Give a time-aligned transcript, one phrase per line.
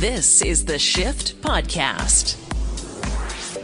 [0.00, 2.36] This is the Shift Podcast.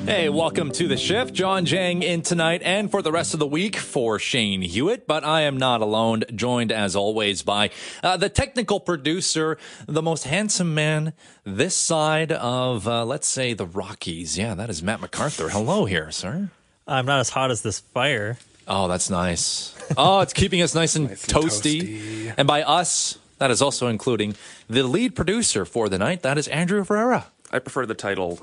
[0.04, 1.32] Hey, welcome to the shift.
[1.32, 5.06] Jawn Jang in tonight and for the rest of the week for Shane Hewitt.
[5.06, 7.70] But I am not alone, joined as always by
[8.02, 11.14] uh, the technical producer, the most handsome man
[11.44, 14.36] this side of, uh, let's say, the Rockies.
[14.36, 15.48] Yeah, that is Matt MacArthur.
[15.48, 16.50] Hello here, sir.
[16.86, 18.36] I'm not as hot as this fire.
[18.68, 19.74] Oh, that's nice.
[19.96, 21.80] Oh, it's keeping us nice and, Nice and toasty.
[22.26, 22.34] toasty.
[22.36, 24.34] And by us, that is also including
[24.68, 26.22] the lead producer for the night.
[26.22, 27.26] That is Andrew Ferreira.
[27.52, 28.40] I prefer the title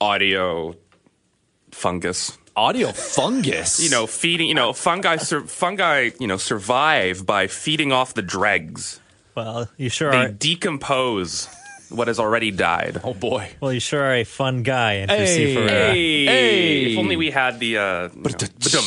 [0.00, 0.74] audio
[1.70, 2.36] fungus.
[2.56, 3.78] Audio fungus.
[3.84, 8.22] You know, feeding, you know, fungi sur- fungi, you know, survive by feeding off the
[8.22, 9.00] dregs.
[9.36, 10.28] Well, you sure They are.
[10.28, 11.46] decompose
[11.90, 13.00] what has already died.
[13.04, 13.50] Oh boy.
[13.60, 15.44] Well, you sure are a fun guy, Andrew C.
[15.44, 15.54] Hey.
[15.54, 15.92] Ferreira.
[15.92, 16.92] Hey, Hey.
[16.92, 18.84] if only we had the uh, you know, ba-dum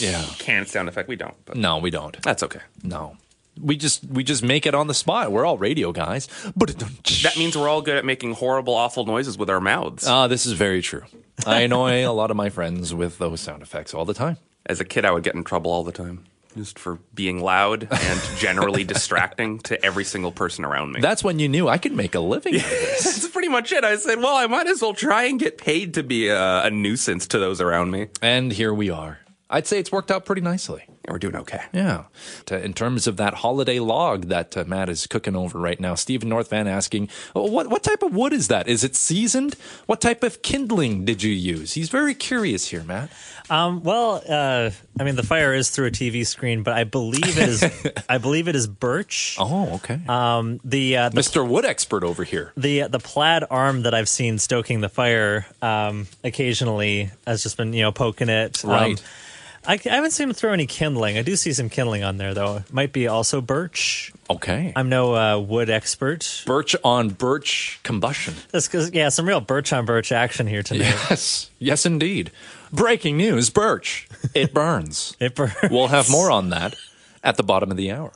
[0.00, 0.24] Yeah.
[0.38, 1.06] can sound effect.
[1.08, 2.16] We don't, but No, we don't.
[2.22, 2.60] that's okay.
[2.82, 3.16] No.
[3.60, 5.30] We just we just make it on the spot.
[5.32, 6.28] We're all radio guys.
[6.56, 6.76] But
[7.22, 10.06] That means we're all good at making horrible, awful noises with our mouths.
[10.06, 11.02] Ah, this is very true.
[11.46, 14.36] I annoy a lot of my friends with those sound effects all the time.
[14.66, 16.24] As a kid, I would get in trouble all the time.
[16.56, 21.00] Just for being loud and generally distracting to every single person around me.
[21.00, 23.02] That's when you knew I could make a living out of this.
[23.04, 23.82] That's pretty much it.
[23.82, 26.70] I said, well, I might as well try and get paid to be a, a
[26.70, 28.06] nuisance to those around me.
[28.22, 29.18] And here we are.
[29.54, 30.82] I'd say it's worked out pretty nicely.
[30.88, 31.60] And we're doing okay.
[31.72, 32.04] Yeah.
[32.46, 35.94] To, in terms of that holiday log that uh, Matt is cooking over right now,
[35.94, 38.66] Stephen North Van asking, oh, what, what type of wood is that?
[38.66, 39.54] Is it seasoned?
[39.86, 41.74] What type of kindling did you use?
[41.74, 43.10] He's very curious here, Matt.
[43.48, 47.38] Um, well, uh, I mean, the fire is through a TV screen, but I believe
[47.38, 47.64] it is.
[48.08, 49.36] I believe it is birch.
[49.38, 50.00] Oh, okay.
[50.08, 51.46] Um, the uh, the Mr.
[51.46, 52.52] Wood expert over here.
[52.56, 57.74] the the plaid arm that I've seen stoking the fire um, occasionally has just been
[57.74, 58.64] you know poking it.
[58.64, 59.02] Um, Right.
[59.66, 61.16] I, I haven't seen him throw any kindling.
[61.16, 62.56] I do see some kindling on there though.
[62.56, 64.12] It might be also birch.
[64.28, 64.72] Okay.
[64.76, 66.42] I'm no uh, wood expert.
[66.46, 68.34] birch on birch combustion.
[68.50, 70.94] That's because yeah, some real birch on birch action here tonight.
[71.08, 72.30] Yes, yes, indeed.
[72.72, 75.16] Breaking news: Birch, it burns.
[75.20, 75.54] It burns.
[75.70, 76.74] we'll have more on that
[77.22, 78.12] at the bottom of the hour.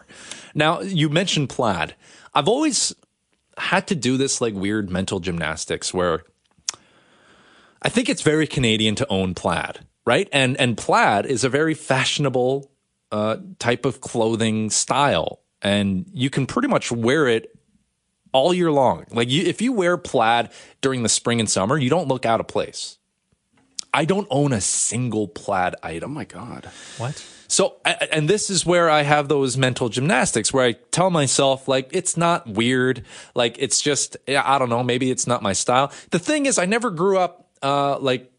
[0.54, 1.94] Now, you mentioned plaid.
[2.34, 2.94] I've always
[3.56, 6.24] had to do this like weird mental gymnastics where
[7.82, 10.28] I think it's very Canadian to own plaid, right?
[10.32, 12.70] And and plaid is a very fashionable
[13.12, 17.54] uh, type of clothing style, and you can pretty much wear it
[18.32, 19.04] all year long.
[19.10, 20.48] Like you, if you wear plaid
[20.80, 22.96] during the spring and summer, you don't look out of place.
[23.92, 25.84] I don't own a single plaid item.
[25.84, 26.14] Oh item.
[26.14, 26.70] my God.
[26.96, 27.26] What?
[27.50, 31.88] So, and this is where I have those mental gymnastics where I tell myself, like,
[31.92, 33.04] it's not weird.
[33.34, 35.90] Like, it's just, I don't know, maybe it's not my style.
[36.10, 38.30] The thing is, I never grew up, uh, like,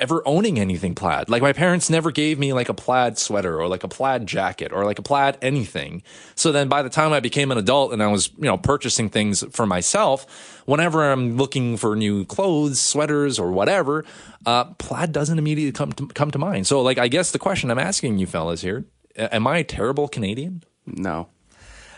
[0.00, 1.28] ever owning anything plaid.
[1.28, 4.72] Like, my parents never gave me like a plaid sweater or like a plaid jacket
[4.72, 6.02] or like a plaid anything.
[6.34, 9.10] So then by the time I became an adult and I was, you know, purchasing
[9.10, 14.04] things for myself, whenever I'm looking for new clothes, sweaters, or whatever,
[14.46, 16.66] uh, plaid doesn't immediately come to, come to mind.
[16.66, 18.84] So, like, I guess the question I'm asking you fellas here,
[19.16, 20.64] am I a terrible Canadian?
[20.86, 21.28] No.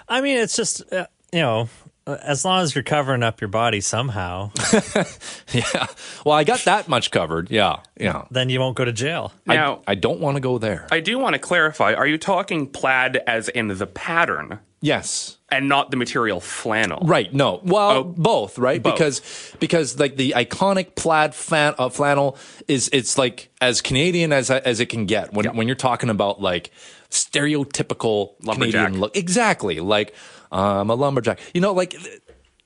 [0.09, 1.69] I mean, it's just uh, you know,
[2.07, 4.51] as long as you're covering up your body somehow,
[5.53, 5.87] Yeah.
[6.25, 7.51] Well, I got that much covered.
[7.51, 7.81] Yeah.
[7.99, 8.25] Yeah.
[8.31, 9.33] then you won't go to jail.
[9.47, 10.87] Now, I, I don't want to go there.
[10.91, 15.37] I do want to clarify are you talking plaid as in the pattern yes.
[15.51, 17.01] and not the material flannel?
[17.07, 17.33] Right.
[17.33, 17.61] No.
[17.63, 18.05] Well, Oh.
[18.05, 18.59] both.
[18.59, 18.83] Right.
[18.83, 18.95] Both.
[18.95, 22.37] Because because like the iconic plaid fan, uh, flannel
[22.67, 26.41] is it's like as Canadian as as it can get when when you're talking about
[26.41, 26.71] like
[27.11, 28.73] stereotypical Lumberjack.
[28.87, 29.17] Canadian look.
[29.17, 29.81] Exactly.
[29.81, 30.15] Like
[30.53, 31.41] I'm a lumberjack.
[31.55, 31.97] You know, like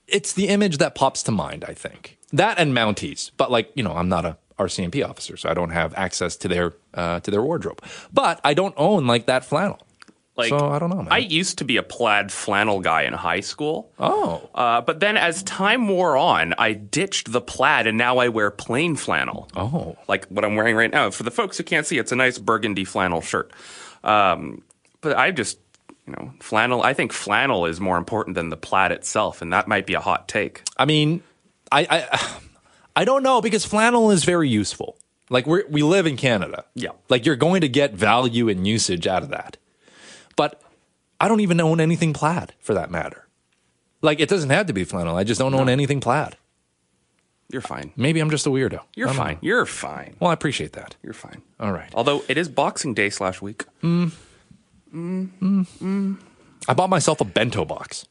[0.07, 1.65] it's the image that pops to mind.
[1.67, 3.31] I think that and Mounties.
[3.37, 6.49] But like you know, I'm not a RCMP officer, so I don't have access to
[6.49, 7.83] their uh, to their wardrobe.
[8.13, 9.81] But I don't own like that flannel.
[10.37, 11.09] Like, so I don't know, man.
[11.11, 13.91] I used to be a plaid flannel guy in high school.
[13.99, 14.49] oh.
[14.55, 18.51] Uh, but then as time wore on, I ditched the plaid and now I wear
[18.51, 19.49] plain flannel.
[19.57, 19.97] Oh.
[20.09, 21.11] Like what I'm wearing right now.
[21.11, 23.51] For the folks who can't see, it's a nice burgundy flannel shirt.
[24.05, 24.63] Um,
[25.01, 25.59] but I just,
[26.06, 29.42] you know, flannel, I think flannel is more important than the plaid itself.
[29.42, 30.63] And that might be a hot take.
[30.77, 31.22] I mean,
[31.72, 32.39] I, I
[32.97, 34.97] I don't know because flannel is very useful.
[35.28, 36.65] Like we we live in Canada.
[36.75, 36.91] Yeah.
[37.09, 39.57] Like you're going to get value and usage out of that.
[40.36, 40.60] But
[41.21, 43.27] I don't even own anything plaid for that matter.
[44.03, 45.16] Like it doesn't have to be flannel.
[45.16, 46.36] I just don't own anything plaid.
[47.51, 47.92] You're fine.
[47.97, 48.81] Maybe I'm just a weirdo.
[48.95, 49.34] You're fine.
[49.34, 49.41] know.
[49.41, 50.16] You're fine.
[50.19, 50.97] Well, I appreciate that.
[51.03, 51.42] You're fine.
[51.60, 51.91] All right.
[51.95, 53.65] Although it is Boxing Day slash week.
[53.83, 54.13] Mm.
[56.69, 58.07] I bought myself a bento box.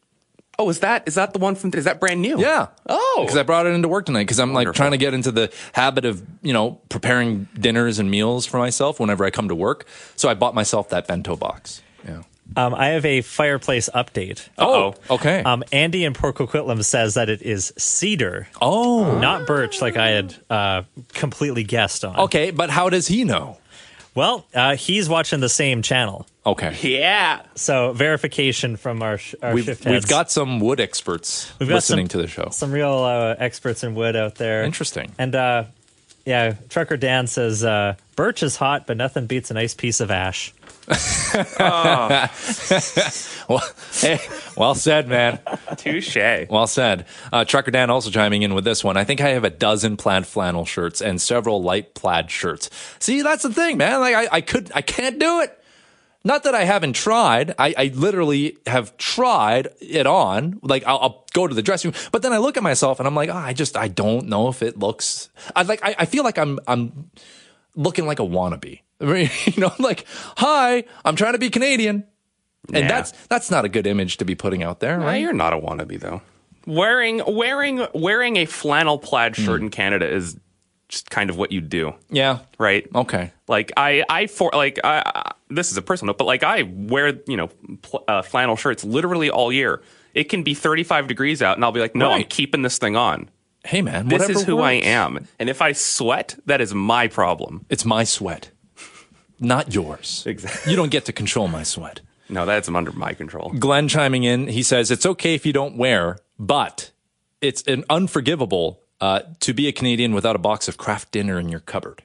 [0.57, 1.71] Oh, is that is that the one from?
[1.73, 2.39] Is that brand new?
[2.39, 2.67] Yeah.
[2.87, 3.23] Oh.
[3.23, 5.51] Because I brought it into work tonight because I'm like trying to get into the
[5.73, 9.85] habit of, you know, preparing dinners and meals for myself whenever I come to work.
[10.15, 11.81] So I bought myself that bento box.
[12.07, 12.23] Yeah.
[12.55, 14.47] Um, I have a fireplace update.
[14.57, 14.93] Uh-oh.
[15.09, 15.41] okay.
[15.43, 20.09] Um, Andy in Port Coquitlam says that it is cedar, oh, not birch, like I
[20.09, 20.83] had uh,
[21.13, 22.15] completely guessed on.
[22.15, 22.51] okay.
[22.51, 23.57] But how does he know?
[24.13, 26.75] Well, uh, he's watching the same channel, Okay.
[26.81, 27.41] Yeah.
[27.55, 31.75] so verification from our, sh- our We've, shift we've got some wood experts We've got
[31.75, 32.49] listening some- to the show.
[32.51, 34.63] some real uh, experts in wood out there.
[34.63, 35.11] Interesting.
[35.17, 35.63] And uh,
[36.25, 40.11] yeah, Trucker Dan says uh, birch is hot, but nothing beats a nice piece of
[40.11, 40.53] ash.
[43.47, 43.61] Well,
[43.93, 44.19] hey,
[44.57, 45.37] well said, man.
[45.77, 46.17] Touche.
[46.49, 47.05] Well said.
[47.31, 48.97] Uh, Trucker Dan also chiming in with this one.
[48.97, 52.71] I think I have a dozen plaid flannel shirts and several light plaid shirts.
[52.97, 53.99] See, that's the thing, man.
[53.99, 55.59] Like I, I could, I can't do it.
[56.25, 57.53] Not that I haven't tried.
[57.59, 60.59] I, I literally have tried it on.
[60.63, 63.07] Like I'll, I'll go to the dressing room, but then I look at myself and
[63.07, 65.29] I'm like, oh, I just, I don't know if it looks.
[65.55, 67.11] I like, I, I feel like I'm, I'm
[67.75, 68.81] looking like a wannabe.
[68.99, 70.05] I mean, you know, like,
[70.37, 72.05] hi, I'm trying to be Canadian.
[72.73, 72.87] And Yeah.
[72.87, 75.21] that's that's not a good image to be putting out there, Nah, right?
[75.21, 76.21] you're not a wannabe though.
[76.65, 79.65] Wearing wearing wearing a flannel plaid shirt hmm.
[79.65, 80.35] in Canada is
[80.89, 82.39] just kind of what you do, Yeah.
[82.59, 82.87] right?
[82.93, 83.31] Okay.
[83.47, 86.63] Like I, I for like I, I, this is a personal note, but like I
[86.63, 87.47] wear you know
[87.81, 89.81] pl- uh, flannel shirts literally all year.
[90.13, 92.95] It can be 35 degrees out, and I'll be like, no, I'm keeping this thing
[92.95, 93.29] on.
[93.65, 97.65] Hey man, This is who I am, and if I sweat, that is my problem.
[97.69, 98.51] It's my sweat,
[99.39, 100.23] not yours.
[100.25, 100.71] Exactly.
[100.71, 102.01] You don't get to control my sweat.
[102.29, 103.53] No, that's under my control.
[103.59, 106.91] Glenn chiming in, he says it's okay if you don't wear, but
[107.41, 111.49] it's an unforgivable uh, to be a Canadian without a box of Kraft Dinner in
[111.49, 112.01] your cupboard.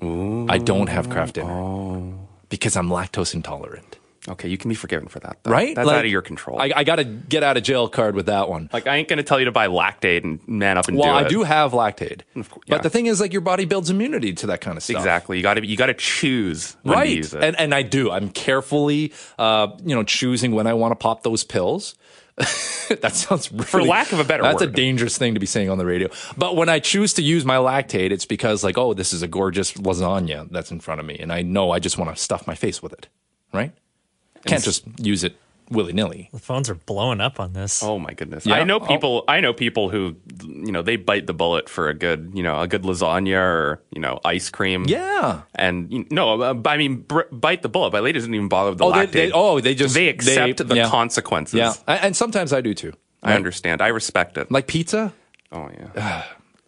[0.00, 2.12] I don't have Kraft Dinner
[2.48, 3.96] because I'm lactose intolerant.
[4.28, 5.50] Okay, you can be forgiven for that, though.
[5.50, 5.74] Right?
[5.74, 6.60] That's Like, out of your control.
[6.60, 8.68] I, I got to get out of jail card with that one.
[8.74, 11.10] like I ain't gonna tell you to buy Lactaid and man up and Well, do
[11.12, 11.28] I it.
[11.30, 14.46] do have Lactaid, Of course, but the thing is, like, your body builds immunity to
[14.48, 14.96] that kind of stuff.
[14.96, 15.38] Exactly.
[15.38, 17.42] You got to you got to choose when to right use it.
[17.42, 21.22] and and i do i'm carefully uh you know choosing when i want to pop
[21.22, 21.94] those pills
[23.00, 25.70] that sounds really, For lack of a better that's a dangerous thing to be saying
[25.70, 26.08] on the radio.
[26.36, 29.28] But when i choose to use my Lactaid it's because like oh this is a
[29.28, 32.46] gorgeous lasagna that's in front of me and i know i just want to stuff
[32.46, 33.08] my face with it
[33.52, 33.72] right?
[34.44, 35.36] Can't just use it
[35.70, 37.82] willy-nilly The phones are blowing up on this.
[37.82, 38.46] oh my goodness.
[38.46, 38.54] Yeah.
[38.56, 38.86] I know Oh.
[38.86, 42.42] people I know people who you know they bite the bullet for a good, you
[42.42, 44.84] know, a good lasagna or, you know, ice cream.
[44.86, 48.48] yeah And you no, uh, I mean br- bite the bullet, but ladies doesn't even
[48.48, 49.12] bother with the Oh, they- Lactaid.
[49.12, 50.88] they- oh, they just- they accept they- the yeah.
[50.88, 51.58] consequences.
[51.58, 52.92] yeah and and sometimes i do too
[53.22, 53.82] I understand.
[53.82, 54.50] I respect it.
[54.50, 55.12] like pizza
[55.52, 56.24] oh yeah.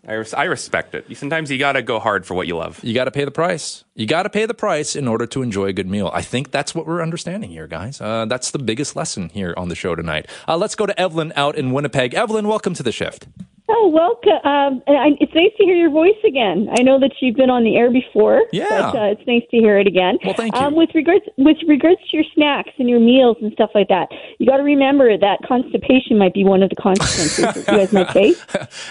[0.06, 1.16] I, res- I respect it.
[1.16, 2.82] Sometimes you got to go hard for what you love.
[2.82, 3.84] you got to pay the price.
[3.94, 6.10] You got to pay the price in order to enjoy a good meal.
[6.14, 8.00] I think that's what we're understanding here, guys.
[8.00, 10.26] Uh, that's the biggest lesson here on the show tonight.
[10.48, 12.14] Uh, let's go to Evelyn out in Winnipeg.
[12.14, 13.28] Evelyn, welcome to the shift.
[13.72, 14.32] Oh, welcome.
[14.44, 16.68] Um, I, it's nice to hear your voice again.
[16.76, 18.42] I know that you've been on the air before.
[18.52, 18.66] Yeah.
[18.68, 20.18] But, uh, it's nice to hear it again.
[20.24, 20.60] Well, thank you.
[20.60, 24.08] Um, with regards with regards to your snacks and your meals and stuff like that,
[24.38, 28.10] you got to remember that constipation might be one of the consequences you guys might
[28.12, 28.44] face.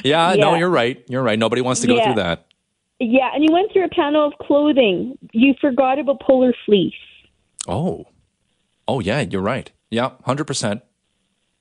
[0.04, 0.60] Yeah, no, Yeah.
[0.60, 1.04] you're right.
[1.10, 1.38] You're right.
[1.38, 2.06] Nobody wants to go Yeah.
[2.06, 2.46] through that.
[3.02, 5.18] Yeah, and you went through a panel of clothing.
[5.34, 6.94] You forgot about polar fleece.
[7.68, 8.06] Oh,
[8.88, 9.72] oh yeah, you're right.
[9.92, 10.82] Yeah, hundred percent,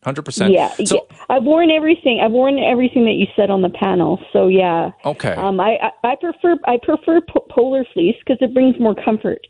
[0.04, 0.52] hundred percent.
[0.52, 1.16] Yeah, So yeah.
[1.28, 2.20] I've worn everything.
[2.24, 4.18] I've worn everything that you said on the panel.
[4.32, 4.90] So yeah.
[5.04, 5.32] okay.
[5.32, 9.40] Um, I, I I prefer I prefer po- polar fleece because it brings more comfort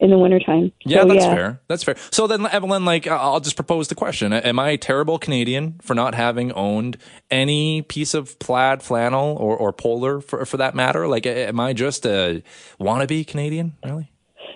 [0.00, 0.70] in the wintertime.
[0.84, 1.60] Yeah, So, that's fair.
[1.66, 1.96] That's fair.
[2.12, 5.94] So then, Evelyn, like, I'll just propose the question: Am I a terrible Canadian for
[5.94, 6.98] not having owned
[7.30, 11.08] any piece of plaid flannel or, or polar, for for that matter?
[11.08, 12.42] Like, am I just a
[12.80, 13.76] wannabe Canadian?
[13.84, 14.12] Really?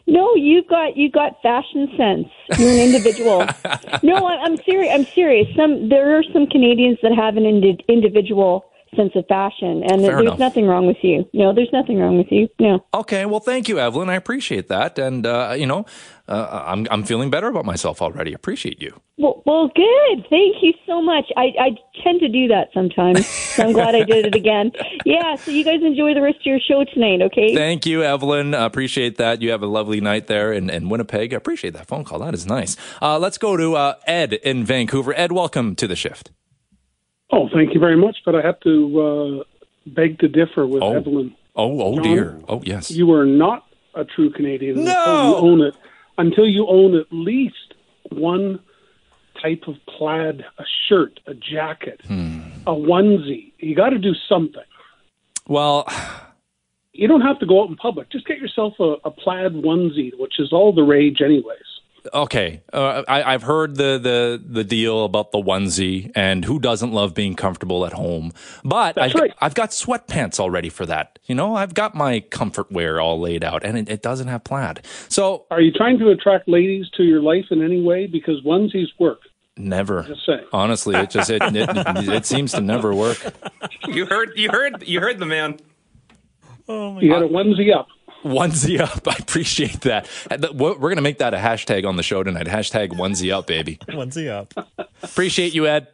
[0.07, 2.29] No, you got you got fashion sense.
[2.59, 3.47] You're an individual.
[4.03, 4.93] no, I'm, I'm serious.
[4.93, 5.49] I'm serious.
[5.57, 8.65] Some there are some Canadians that have an indi- individual
[8.97, 10.39] sense of fashion, and Fair there's enough.
[10.39, 11.29] nothing wrong with you.
[11.33, 12.49] No, there's nothing wrong with you.
[12.61, 12.85] No.
[12.95, 13.25] Okay.
[13.27, 14.09] Well, thank you, Evelyn.
[14.09, 15.87] I appreciate that, and uh, you know,
[16.29, 18.33] uh, I'm I'm feeling better about myself already.
[18.33, 19.01] Appreciate you.
[19.19, 20.27] Well, well, good.
[20.31, 21.27] Thank you so much.
[21.37, 21.69] I, I
[22.03, 24.73] tend to do that sometimes, so I'm glad I did it again.
[25.05, 25.35] Yeah.
[25.37, 27.23] So you guys enjoy the rest of your show tonight.
[27.23, 27.55] Okay.
[27.57, 28.55] Thank you, Evelyn.
[28.55, 29.43] Uh, appreciate that.
[29.43, 31.35] You have a lovely night there in, in Winnipeg.
[31.35, 32.21] I appreciate that phone call.
[32.21, 32.77] That is nice.
[33.01, 35.13] Uh, let's go to uh, Ed in Vancouver.
[35.15, 36.31] Ed, welcome to the shift.
[37.33, 38.19] Oh, thank you very much.
[38.25, 39.45] But I have to uh,
[39.87, 40.93] beg to differ with Oh.
[40.95, 41.35] Evelyn.
[41.57, 42.41] Oh, oh Jawn, dear.
[42.49, 42.91] Oh, yes.
[42.91, 44.93] You are not a true Canadian No!
[44.93, 45.75] until you own it.
[46.19, 47.75] Until you own at least
[48.11, 48.61] one
[49.41, 52.41] type of plaid, a shirt, a jacket, Hmm.
[52.67, 53.53] a onesie.
[53.59, 54.63] You got to do something.
[55.49, 55.87] Well,
[56.95, 58.11] You don't have to go out in public.
[58.11, 61.69] Just get yourself a, a plaid onesie, which is all the rage, anyways.
[62.13, 66.93] Okay, uh, I, I've heard the the the deal about the onesie, and who doesn't
[66.93, 68.33] love being comfortable at home?
[68.65, 69.33] But I've, right.
[69.41, 71.19] I've got sweatpants already for that.
[71.25, 74.45] You know, I've got my comfort wear all laid out, and it, it doesn't have
[74.45, 74.85] plaid.
[75.09, 78.07] So Are you trying to attract ladies to your life in any way?
[78.07, 79.21] Because onesies work.
[79.57, 80.03] never.
[80.03, 80.29] Just.
[80.53, 81.69] Honestly, it just it, it
[82.09, 83.19] it seems to never work.
[83.89, 85.59] You heard, you heard, you heard the man.
[86.69, 87.89] You got a onesie up.
[88.23, 89.07] Onesie up.
[89.09, 90.09] I appreciate that.
[90.55, 92.47] We're going to make that a hashtag on the show tonight.
[92.47, 93.77] Hashtag onesie up, baby.
[93.89, 94.55] Onesie up.
[95.03, 95.89] Appreciate you, Ed.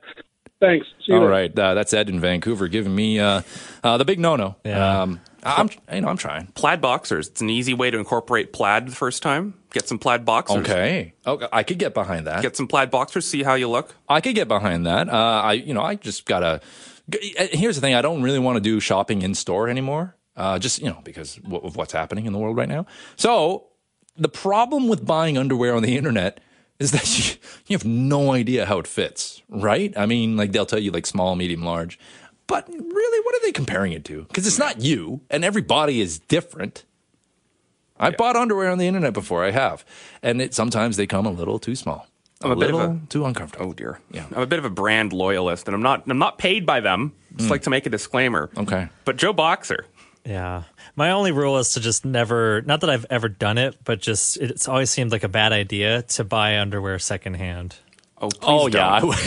[0.60, 0.86] Thanks.
[1.06, 3.42] See you All uh, that's Ed in Vancouver giving me uh,
[3.84, 4.56] uh, the big no-no.
[4.64, 5.02] Yeah.
[5.02, 6.46] Um, I'm, you know, I'm trying.
[6.48, 7.28] Plaid boxers.
[7.28, 9.54] It's an easy way to incorporate plaid the first time.
[9.70, 10.58] Get some plaid boxers.
[10.58, 12.42] Okay, okay, I could get behind that.
[12.42, 13.26] Get some plaid boxers.
[13.26, 13.94] See how you look.
[14.08, 15.08] I could get behind that.
[15.08, 16.60] Uh, I, you know, I just gotta.
[17.12, 20.16] uh, Here's the thing: I don't really want to do shopping in store anymore.
[20.38, 22.86] Uh, just you know, because of what's happening in the world right now.
[23.16, 23.66] So
[24.16, 26.38] the problem with buying underwear on the internet
[26.78, 27.34] is that you,
[27.66, 29.92] you have no idea how it fits, right?
[29.98, 31.98] I mean, like they'll tell you like small, medium, large,
[32.46, 34.22] but really, what are they comparing it to?
[34.28, 36.84] Because it's not you, and every body is different.
[38.00, 39.44] I've bought underwear on the internet before.
[39.44, 39.84] I have,
[40.22, 42.06] and it sometimes they come a little too small,
[42.42, 43.66] I'm a bit of little a- too uncomfortable.
[43.70, 43.98] Oh dear.
[44.12, 44.26] Yeah.
[44.36, 46.04] I'm a bit of a brand loyalist, and I'm not.
[46.08, 47.12] I'm not paid by them.
[47.36, 48.50] Just like to make a disclaimer.
[48.56, 48.88] Okay.
[49.04, 49.84] But Joe Boxer.
[50.28, 50.64] Yeah.
[50.94, 54.36] My only rule is to just never, not that I've ever done it, but just
[54.36, 57.76] it's always seemed like a bad idea to buy underwear secondhand.
[58.20, 59.08] Oh, please Oh yeah, I, don't.
[59.08, 59.18] would-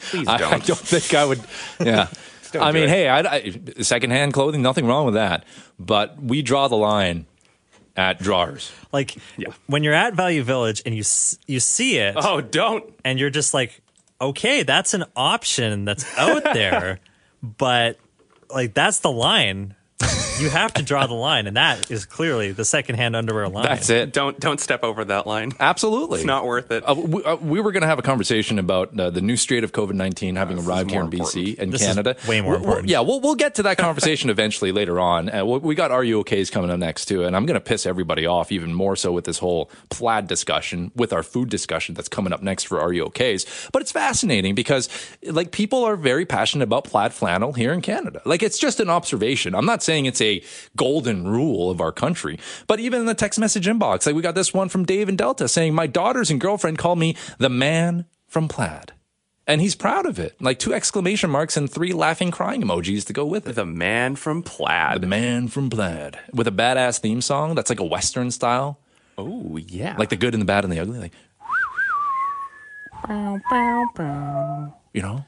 [0.00, 0.52] please I, don't.
[0.52, 1.40] I don't think I would.
[1.80, 2.08] Yeah,
[2.60, 2.88] I mean, it.
[2.90, 5.44] hey, I, I, secondhand clothing, nothing wrong with that.
[5.78, 7.24] But we draw the line
[7.96, 8.70] at drawers.
[8.92, 9.48] Like Yeah.
[9.68, 11.02] when you're at Value Village and you
[11.46, 12.84] you see it Oh, don't.
[13.04, 13.80] and you're just like,
[14.20, 16.98] okay, that's an option that's out there,
[17.42, 17.98] but
[18.50, 19.74] like that's the line.
[20.38, 23.64] You have to draw the line, and that is clearly the secondhand underwear line.
[23.64, 24.12] That's it.
[24.12, 25.52] Don't don't step over that line.
[25.58, 26.86] Absolutely, It's not worth it.
[26.86, 29.64] Uh, we, uh, we were going to have a conversation about uh, the new strain
[29.64, 32.16] of COVID nineteen having arrived here in more BC and This is Canada.
[32.28, 32.88] way more We'll- we'll- important.
[32.90, 35.30] yeah, we'll we'll get to that conversation eventually later on.
[35.34, 37.60] Uh, we- we got Are You OKs coming up next too, and I'm going to
[37.60, 41.94] piss everybody off even more so with this whole plaid discussion, with our food discussion
[41.94, 43.70] that's coming up next for Are You OKs.
[43.72, 44.90] But it's fascinating because
[45.22, 48.20] like people are very passionate about plaid flannel here in Canada.
[48.26, 49.54] Like it's just an observation.
[49.54, 50.25] I'm not saying it's a
[50.76, 54.34] golden rule of our country, but even in the text message inbox, like we got
[54.34, 58.06] this one from Dave and Delta saying, "My daughters and girlfriend call me the man
[58.26, 58.92] from plaid."
[59.48, 60.34] And he's proud of it.
[60.40, 63.54] Like two exclamation marks and three laughing crying emojis to go with it.
[63.54, 65.00] the man from plaid.
[65.02, 68.80] The man from plaid with a badass theme song that's like a western style,
[69.16, 69.94] Oh yeah.
[69.98, 71.12] like the good and the bad and the ugly, like
[74.92, 75.24] you know.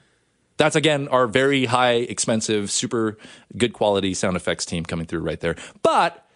[0.58, 3.16] That's again our very high, expensive, super
[3.56, 5.56] good quality sound effects team coming through right there.
[5.82, 6.28] But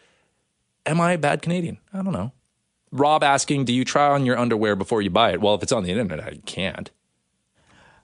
[0.86, 1.78] am I a bad Canadian?
[1.92, 2.32] I don't know.
[2.90, 5.40] Rob asking, do you try on your underwear before you buy it?
[5.40, 6.90] Well, if it's on the internet, I can't.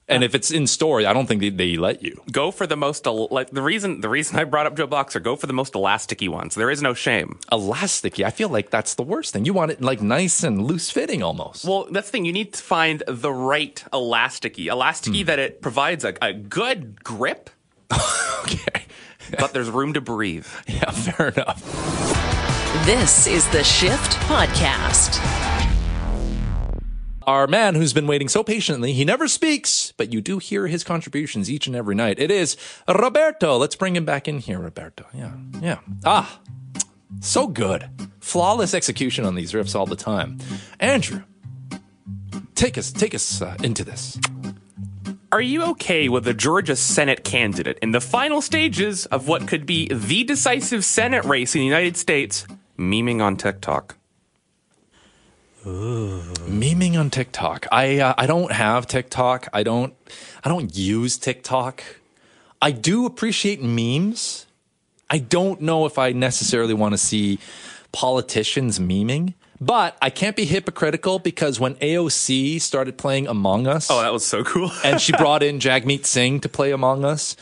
[0.08, 2.22] And if it's in store, I don't think they, they let you.
[2.32, 5.20] go for the most el- like the reason the reason I brought up Joe Boxer.
[5.20, 6.54] Go for the most elasticy ones.
[6.54, 7.38] There is no shame.
[7.52, 9.44] Elasticy, I feel like that's the worst thing.
[9.44, 11.64] You want it like nice and loose fitting almost.
[11.64, 12.24] Well, that's the thing.
[12.24, 14.66] You need to find the right elasticy.
[14.66, 15.26] Elasticy hmm.
[15.26, 17.50] that it provides a, a good grip,
[18.40, 18.84] okay.
[19.38, 20.46] but there's room to breathe.
[20.68, 21.62] Yeah, fair enough.
[22.86, 25.57] This is the Shift Podcast.
[27.28, 30.82] Our man who's been waiting so patiently, he never speaks, but you do hear his
[30.82, 32.18] contributions each and every night.
[32.18, 32.56] It is
[32.88, 33.58] Roberto.
[33.58, 35.04] Let's bring him back in here, Roberto.
[35.12, 35.80] Yeah, yeah.
[36.06, 36.40] Ah,
[37.20, 37.87] so good.
[38.20, 40.38] Flawless execution on these riffs all the time.
[40.80, 41.23] Andrew,
[42.54, 44.18] take us, take us uh, into this.
[45.30, 49.66] Are you okay with a Georgia Senate candidate in the final stages of what could
[49.66, 52.47] be the decisive Senate race in the United States,
[52.78, 53.97] memeing on TikTok?
[55.68, 57.66] Memeing on TikTok.
[57.70, 59.48] I uh, I don't have TikTok.
[59.52, 59.94] I don't
[60.42, 61.82] I don't use TikTok.
[62.60, 64.46] I do appreciate memes.
[65.10, 67.38] I don't know if I necessarily want to see
[67.92, 74.00] politicians memeing, but I can't be hypocritical because when AOC started playing Among Us, Oh,
[74.02, 74.70] that was so cool.
[74.84, 77.37] and she brought in Jagmeet Singh to play Among Us.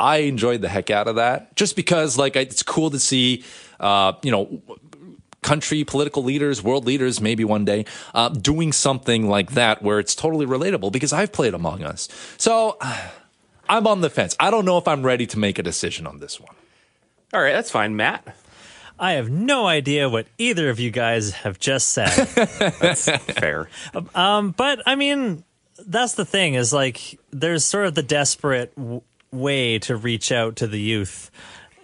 [0.00, 3.44] I enjoyed the heck out of that, just because like it's cool to see,
[3.78, 4.60] uh, you know,
[5.44, 7.84] country political leaders, world leaders, maybe one day,
[8.14, 10.90] uh, doing something like that where it's totally relatable.
[10.90, 12.76] Because I've played Among Us, so
[13.68, 14.34] I'm on the fence.
[14.40, 16.56] I don't know if I'm ready to make a decision on this one.
[17.32, 18.36] All right, that's fine, Matt.
[18.98, 22.08] I have no idea what either of you guys have just said.
[22.80, 23.68] That's fair.
[23.92, 25.42] but I mean,
[25.84, 30.56] that's the thing is like there's sort of the desperate w- way to reach out
[30.56, 31.30] to the youth,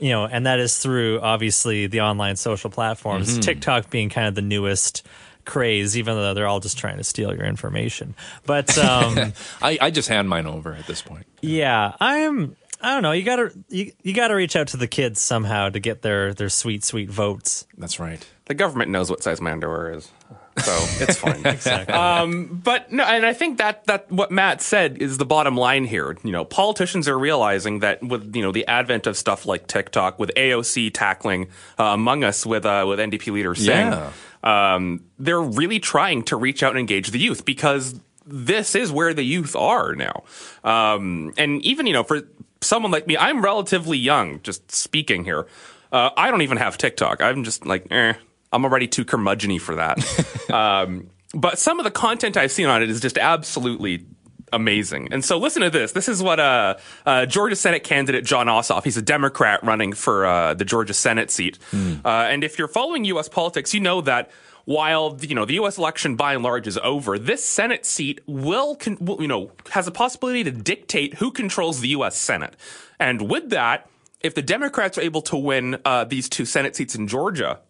[0.00, 3.38] you know, and that is through obviously the online social platforms.
[3.38, 5.07] TikTok being kind of the newest
[5.45, 8.14] craze, even though they're all just trying to steal your information.
[8.47, 11.26] But um, I, I just hand mine over at this point.
[11.42, 12.57] yeah, I'm.
[12.83, 13.12] I don't know.
[13.12, 16.49] You gotta you, you gotta reach out to the kids somehow to get their their
[16.49, 17.66] sweet sweet votes.
[17.76, 18.26] That's right.
[18.47, 20.11] The government knows what size my underwear is,
[20.59, 20.73] so
[21.04, 21.45] it's fine.
[21.47, 21.95] Exactly.
[21.95, 25.85] Um, but no, and I think that that what Matt said is the bottom line
[25.85, 26.16] here.
[26.25, 30.19] You know, politicians are realizing that with you know the advent of stuff like TikTok,
[30.19, 34.12] with AOC tackling uh, Among Us with uh, with NDP leader Singh, Yeah.
[34.42, 39.14] um, they're really trying to reach out and engage the youth because this is where
[39.14, 40.25] the youth are now.
[40.64, 42.23] Um, and even you know for
[42.61, 44.40] someone like me, I'm relatively young.
[44.42, 45.47] Just speaking here,
[45.92, 47.23] uh, I don't even have TikTok.
[47.23, 48.14] I'm just like, eh,
[48.52, 50.50] I'm already too curmudgeony for that.
[50.50, 54.07] um, but some of the content I've seen on it is just absolutely
[54.52, 55.09] amazing.
[55.12, 55.92] And so listen to this.
[55.92, 56.76] This is what uh,
[57.07, 61.30] uh, Georgia Senate candidate Jon Ossoff, he's a Democrat running for uh, the Georgia Senate
[61.30, 61.59] seat.
[62.04, 63.28] Uh, and if you're following U.S.
[63.28, 64.30] politics, you know that
[64.64, 65.78] while you know the U.S.
[65.78, 69.87] election by and large is over, this Senate seat will, con- will you know has
[69.87, 72.16] a possibility to dictate who controls the U.S.
[72.16, 72.57] Senate.
[72.99, 73.88] And with that,
[74.21, 77.61] if the Democrats are able to win uh, these two Senate seats in Georgia,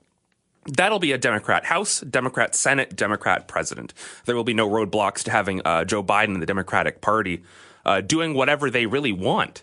[0.67, 3.95] That'll be a Democrat House, Democrat Senate, Democrat President.
[4.27, 7.43] There will be no roadblocks to having uh, Joe Biden and the Democratic Party
[7.85, 9.63] uh, doing whatever they really want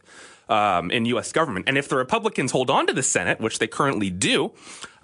[0.50, 1.32] um, in U.S.
[1.32, 1.66] government.
[1.68, 4.54] And if the Republicans hold on to the Senate, which they currently do,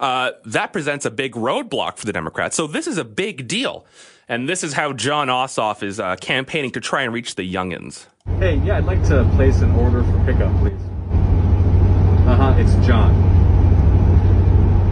[0.00, 2.56] uh, that presents a big roadblock for the Democrats.
[2.56, 3.86] So this is a big deal.
[4.28, 8.06] And this is how Jon Ossoff is uh, campaigning to try and reach the youngins.
[8.38, 10.80] Hey, yeah, I'd like to place an order for pickup, please.
[12.26, 13.33] Uh huh, it's Jon.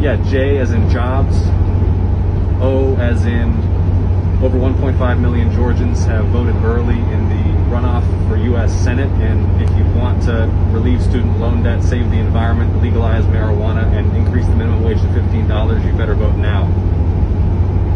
[0.03, 1.37] Yeah, J as in jobs.
[2.61, 3.53] O as in
[4.43, 8.73] over 1.5 million Georgians have voted early in the runoff for U.S.
[8.83, 9.09] Senate.
[9.23, 14.17] And if you want to relieve student loan debt, save the environment, legalize marijuana, and
[14.17, 16.65] increase the minimum wage to $15, you better vote now.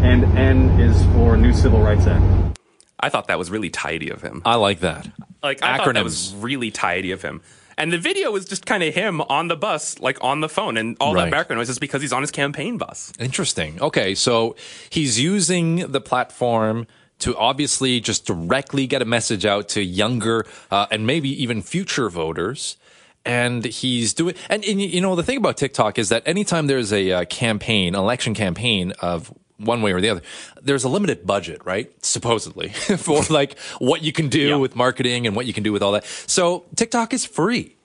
[0.01, 2.57] And N is for New Civil Rights Act.
[3.01, 4.41] I thought that was really tidy of him.
[4.45, 5.09] I like that.
[5.43, 7.41] Like I thought that was really tidy of him.
[7.77, 10.77] And the video is just kind of him on the bus, like on the phone,
[10.77, 11.25] and all Right.
[11.25, 13.13] that background noise is because he's on his campaign bus.
[13.19, 13.79] Interesting.
[13.81, 14.55] Okay, so
[14.89, 16.87] he's using the platform
[17.19, 22.09] to obviously just directly get a message out to younger uh, and maybe even future
[22.09, 22.77] voters.
[23.25, 26.93] And he's doing, and, and you know, the thing about TikTok is that anytime there's
[26.93, 30.21] a uh, campaign, election campaign of one way or the other,
[30.61, 31.91] there's a limited budget, right?
[32.05, 34.55] Supposedly for like what you can do Yeah.
[34.57, 36.05] with marketing and what you can do with all that.
[36.05, 37.75] So TikTok is free.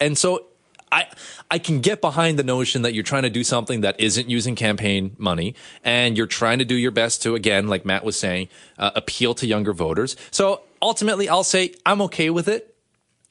[0.00, 0.46] And so
[0.90, 1.06] I
[1.50, 4.54] I can get behind the notion that you're trying to do something that isn't using
[4.54, 8.48] campaign money, and you're trying to do your best to again, like Matt was saying,
[8.78, 10.16] uh, appeal to younger voters.
[10.30, 12.74] So ultimately, I'll say I'm okay with it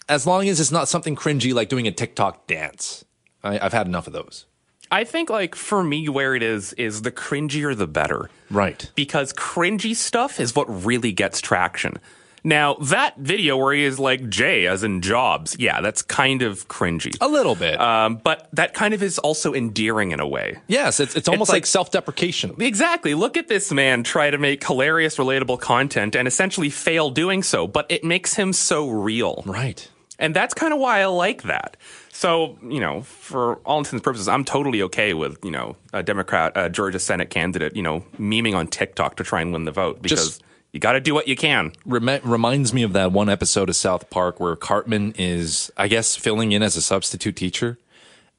[0.09, 3.05] as long as it's not something cringy like doing a TikTok dance.
[3.43, 4.45] I, I've had enough of those.
[4.91, 8.29] I think, like, for me, where it is, is the cringier the better.
[8.49, 8.91] Right.
[8.95, 11.97] Because cringy stuff is what really gets traction.
[12.43, 16.67] Now, that video where he is like Jay, as in Jobs, yeah, that's kind of
[16.67, 17.15] cringy.
[17.21, 17.79] A little bit.
[17.79, 20.57] Um, but that kind of is also endearing in a way.
[20.67, 22.55] yes, it's it's almost like, like- self-deprecation.
[22.59, 23.13] Exactly.
[23.13, 27.67] Look at this man try to make hilarious, relatable content and essentially fail doing so,
[27.67, 29.43] but it makes him so real.
[29.45, 29.87] Right.
[30.17, 31.77] And that's kind of why I like that.
[32.21, 36.03] So, you know, for all intents and purposes, I'm totally okay with, you know, a
[36.03, 39.71] Democrat, a Georgia Senate candidate, you know, memeing on TikTok to try and win the
[39.71, 41.71] vote because Just- you got to do what you can.
[41.83, 46.15] Remi- reminds me of that one episode of South Park where Cartman is, I guess,
[46.15, 47.79] filling in as a substitute teacher.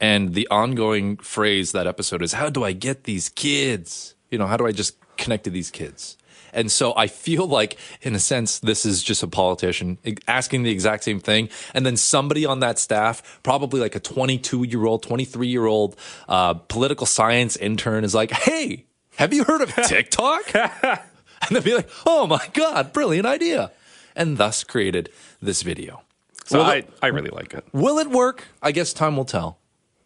[0.00, 4.14] And the ongoing phrase that episode is, How do I get these kids?
[4.30, 6.16] You know, how do I just connect to these kids?
[6.52, 10.70] And so I feel like, in a sense, this is just a politician asking the
[10.70, 11.48] exact same thing.
[11.74, 15.96] And then somebody on that staff, probably like a 22 year old, 23 year old
[16.28, 18.84] uh, political science intern, is like, Hey,
[19.16, 20.42] have you heard of TikTok?
[20.54, 21.00] and
[21.50, 23.72] they'll be like, "Oh my god, brilliant idea!"
[24.14, 25.10] And thus created
[25.40, 26.02] this video.
[26.44, 27.64] So Will I, it- I really like it.
[27.72, 28.46] Will it work?
[28.62, 29.58] I guess time will tell.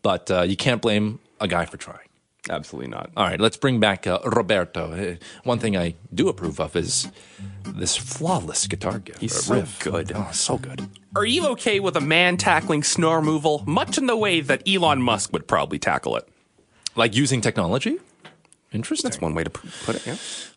[0.02, 2.08] But uh, you can't blame a guy for trying.
[2.48, 3.10] Absolutely not.
[3.16, 4.92] All right, let's bring back uh, Roberto.
[4.92, 7.08] Uh, one thing I do approve of is
[7.64, 9.20] this flawless guitar gift.
[9.20, 9.80] He's so riff.
[9.80, 10.12] good.
[10.14, 10.88] Oh, so good.
[11.14, 15.02] Are you okay with a man tackling snow removal much in the way that Elon
[15.02, 16.28] Musk would probably tackle it?
[16.94, 17.98] Like using technology.
[18.72, 19.10] Interesting.
[19.10, 20.16] That's one way to put it, yeah.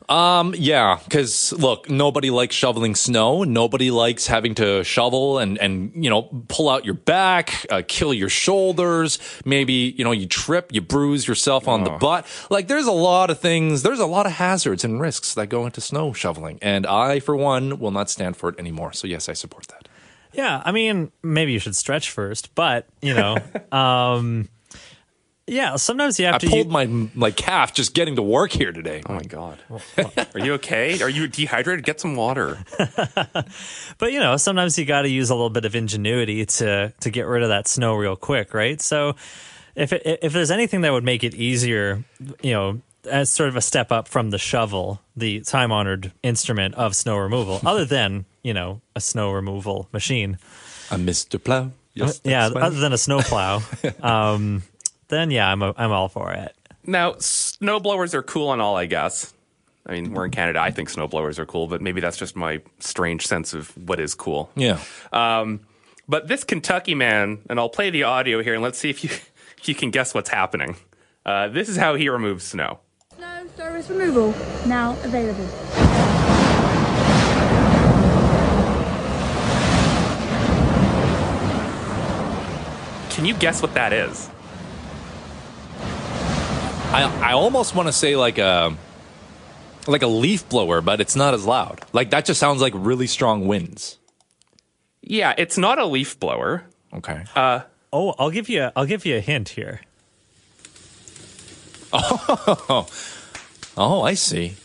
[0.09, 3.43] Um, yeah, because look, nobody likes shoveling snow.
[3.43, 8.11] Nobody likes having to shovel and and you know pull out your back, uh, kill
[8.11, 9.19] your shoulders.
[9.45, 12.25] Maybe you know you trip, you bruise yourself on the butt.
[12.49, 13.83] Like there's a lot of things.
[13.83, 17.35] There's a lot of hazards and risks that go into snow shoveling, and I, for
[17.35, 18.93] one, will not stand for it anymore.
[18.93, 19.87] So yes, I support that.
[20.33, 23.37] Yeah, I mean, maybe you should stretch first, but you know,
[23.71, 24.49] um,
[25.49, 26.47] Yeah, sometimes you have I to.
[26.49, 29.01] pulled u- my my calf just getting to work here today.
[29.07, 29.59] Oh my god.
[30.33, 31.01] Are you okay?
[31.01, 31.83] Are you dehydrated?
[31.85, 32.59] Get some water.
[33.97, 37.09] But you know, sometimes you got to use a little bit of ingenuity to to
[37.09, 38.81] get rid of that snow real quick, right?
[38.81, 39.15] So,
[39.75, 42.03] if it, if there's anything that would make it easier,
[42.41, 46.75] you know, as sort of a step up from the shovel, the time honored instrument
[46.75, 50.37] of snow removal, other than you know a snow removal machine,
[50.91, 51.43] I'm Mr.
[51.43, 51.71] Plow.
[51.93, 53.61] Yes, yeah, that's other than a snow plow,
[54.01, 54.63] um,
[55.09, 56.55] then yeah, I'm a, I'm all for it.
[56.85, 59.33] Now, snowblowers are cool and all, I guess.
[59.85, 60.59] I mean, we're in Canada.
[60.61, 64.15] I think snowblowers are cool, but maybe that's just my strange sense of what is
[64.15, 64.49] cool.
[64.55, 64.79] yeah.
[65.11, 65.61] Um,
[66.07, 69.09] but this Kentucky man, and I'll play the audio here, and let's see if you
[69.57, 70.75] if you can guess what's happening.
[71.25, 72.79] Uh, this is how he removes snow.
[73.15, 74.33] Snow service removal
[74.65, 75.47] now available.
[83.11, 84.29] Can you guess what that is?
[86.91, 88.75] I I almost want to say like a
[89.87, 91.81] like a leaf blower, but it's not as loud.
[91.93, 93.97] Like that just sounds like really strong winds.
[95.01, 96.63] Yeah, it's not a leaf blower.
[96.93, 97.23] Okay.
[97.35, 99.81] Uh, Oh, I'll give you a, I'll give you a hint here.
[101.91, 102.87] Oh,
[103.77, 104.55] oh, I see.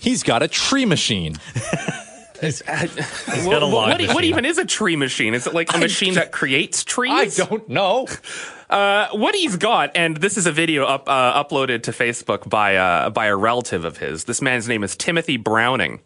[0.00, 1.36] He's got a tree machine.
[2.40, 5.34] He's got a What, log what, what even is a tree machine?
[5.34, 7.40] Is it like a machine that creates trees?
[7.40, 8.06] I don't know.
[8.70, 12.76] Uh, what he's got, and this is a video up, uh, uploaded to Facebook by
[12.76, 14.24] uh, by a relative of his.
[14.24, 16.00] This man's name is Timothy Browning,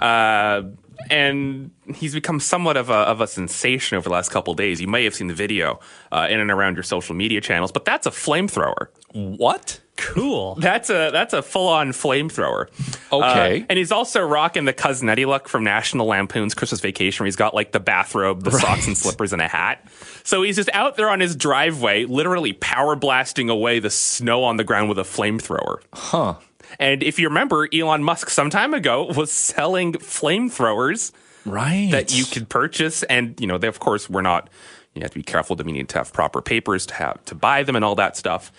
[0.00, 0.62] uh,
[1.10, 4.80] and he's become somewhat of a of a sensation over the last couple days.
[4.80, 5.80] You may have seen the video
[6.12, 8.88] uh, in and around your social media channels, but that's a flamethrower.
[9.12, 9.80] What?
[9.96, 10.54] Cool.
[10.58, 12.66] That's a that's a full on flamethrower.
[13.12, 13.62] Okay.
[13.62, 17.26] Uh, and he's also rocking the Cousin Eddie look from National Lampoon's Christmas Vacation, where
[17.26, 19.86] he's got like the bathrobe, the socks and slippers, and a hat.
[20.24, 24.56] So he's just out there on his driveway, literally power blasting away the snow on
[24.56, 25.76] the ground with a flamethrower.
[25.92, 26.34] Huh.
[26.78, 31.12] And if you remember, Elon Musk some time ago was selling flamethrowers
[31.46, 31.90] Right.
[31.90, 34.48] that you could purchase, and you know, they of course were not.
[34.94, 37.34] You have to be careful that we need to have proper papers to have to
[37.34, 38.52] buy them and all that stuff.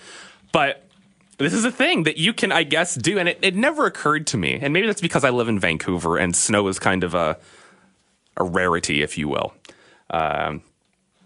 [0.51, 0.83] But
[1.37, 4.27] this is a thing that you can, I guess, do, and it, it never occurred
[4.27, 4.59] to me.
[4.61, 7.37] And maybe that's because I live in Vancouver and snow is kind of a
[8.37, 9.53] a rarity, if you will.
[10.09, 10.61] Um,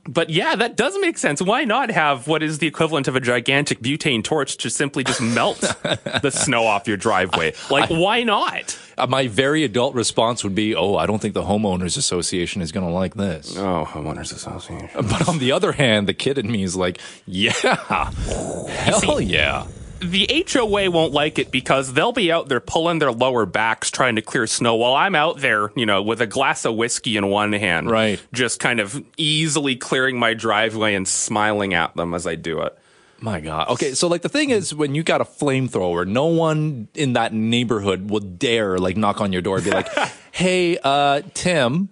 [0.09, 1.41] but yeah, that does make sense.
[1.41, 5.21] Why not have what is the equivalent of a gigantic butane torch to simply just
[5.21, 7.53] melt the snow off your driveway?
[7.69, 8.77] Like, why not?
[8.97, 12.71] Uh, my very adult response would be, "Oh, I don't think the homeowners association is
[12.71, 14.89] going to like this." Oh, homeowners association.
[14.93, 19.67] But on the other hand, the kid in me is like, "Yeah, hell yeah."
[19.99, 24.15] The HOA won't like it because they'll be out there pulling their lower backs trying
[24.15, 27.27] to clear snow while I'm out there, you know, with a glass of whiskey in
[27.27, 27.89] one hand.
[27.89, 28.21] Right.
[28.33, 32.77] Just kind of easily clearing my driveway and smiling at them as I do it.
[33.21, 33.67] My God.
[33.69, 37.33] Okay, so like the thing is, when you got a flamethrower, no one in that
[37.33, 39.89] neighborhood would dare like knock on your door and be like,
[40.31, 41.89] "Hey, uh, Tim."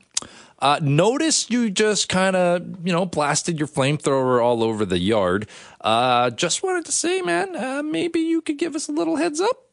[0.59, 5.47] Uh, notice you just kind of, you know, blasted your flamethrower all over the yard.
[5.81, 9.39] Uh, just wanted to say, man, uh, maybe you could give us a little heads
[9.39, 9.65] up.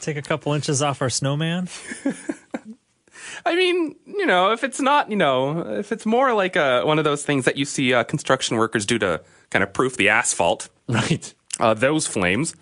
[0.00, 1.68] Take a couple inches off our snowman.
[3.44, 6.98] I mean, you know, if it's not, you know, if it's more like a, one
[6.98, 10.08] of those things that you see uh, construction workers do to kind of proof the
[10.08, 11.32] asphalt, Right.
[11.60, 12.54] uh, those flames,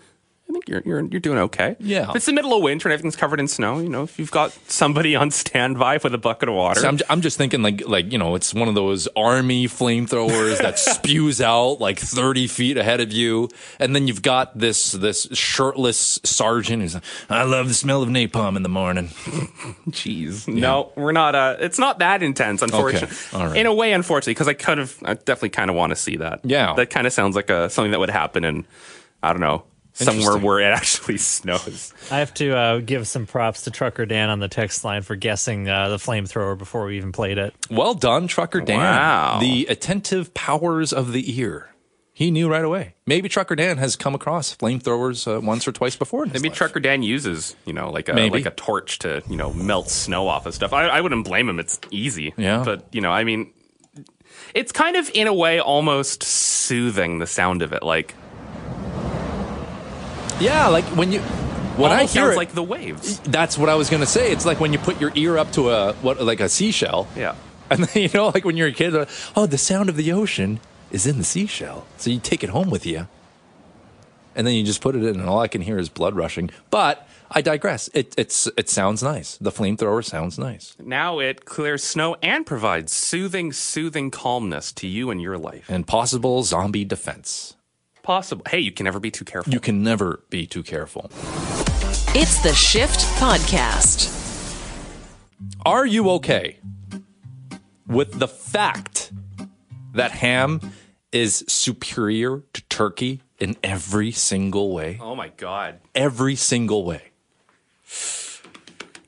[0.47, 1.75] I think you're you're you're doing okay.
[1.79, 2.09] Yeah.
[2.09, 4.29] If it's the middle of winter and everything's covered in snow, you know, if you've
[4.31, 7.87] got somebody on standby with a bucket of water, So I'm, I'm just thinking like
[7.87, 12.77] like you know it's one of those army flamethrowers that spews out like 30 feet
[12.77, 17.67] ahead of you, and then you've got this this shirtless sergeant who's like, I love
[17.67, 19.07] the smell of napalm in the morning.
[19.89, 20.47] Jeez.
[20.47, 21.35] No, we're not.
[21.35, 23.07] Uh, it's not that intense, unfortunately.
[23.33, 23.37] Okay.
[23.37, 23.57] All right.
[23.57, 26.17] In a way, unfortunately, because I kind of, I definitely kind of want to see
[26.17, 26.41] that.
[26.43, 26.73] Yeah.
[26.75, 28.65] That kind of sounds like a, something that would happen in,
[29.23, 29.63] I don't know,
[29.95, 31.93] somewhere where it actually snows.
[32.11, 35.15] I have to uh, give some props to Trucker Dan on the text line for
[35.15, 37.55] guessing uh, the flamethrower before we even played it.
[37.69, 38.79] Well done, Trucker Dan.
[38.79, 39.39] Wow.
[39.39, 41.69] The attentive powers of the ear.
[42.13, 42.95] He knew right away.
[43.05, 46.23] Maybe Trucker Dan has come across flamethrowers uh, once or twice before.
[46.23, 46.57] In his Maybe life.
[46.57, 48.37] Trucker Dan uses, you know, like a Maybe.
[48.37, 50.71] like a torch to, you know, melt snow off of stuff.
[50.71, 51.59] I, I wouldn't blame him.
[51.59, 52.33] It's easy.
[52.37, 52.63] Yeah.
[52.63, 53.51] But you know, I mean,
[54.53, 57.83] it's kind of in a way almost soothing the sound of it.
[57.83, 58.15] Like
[60.39, 63.19] Yeah, like when you when I hear sounds it, like the waves.
[63.19, 64.31] that's what I was gonna say.
[64.31, 67.07] It's like when you put your ear up to a what like a seashell.
[67.15, 67.35] Yeah.
[67.67, 70.11] And then, you know, like when you're a kid, uh, oh, the sound of the
[70.11, 70.59] ocean
[70.91, 71.87] is in the seashell.
[71.97, 73.07] So you take it home with you.
[74.35, 76.51] And then you just put it in, and all I can hear is blood rushing.
[76.69, 77.89] But I digress.
[77.95, 79.37] It, it's, it sounds nice.
[79.37, 80.75] The flamethrower sounds nice.
[80.79, 85.65] Now it clears snow and provides soothing, soothing calmness to you and your life.
[85.67, 87.55] And possible zombie defense.
[88.05, 88.43] Possible.
[88.47, 89.51] Hey, you can never be too careful.
[89.51, 91.09] You can never be too careful.
[92.13, 94.11] It's the Shift Podcast.
[95.65, 96.59] Are you okay
[97.87, 99.11] with the fact
[99.93, 100.61] that ham
[101.11, 104.99] is superior to turkey in every single way?
[105.01, 105.79] oh my god.
[105.95, 107.01] Every single way.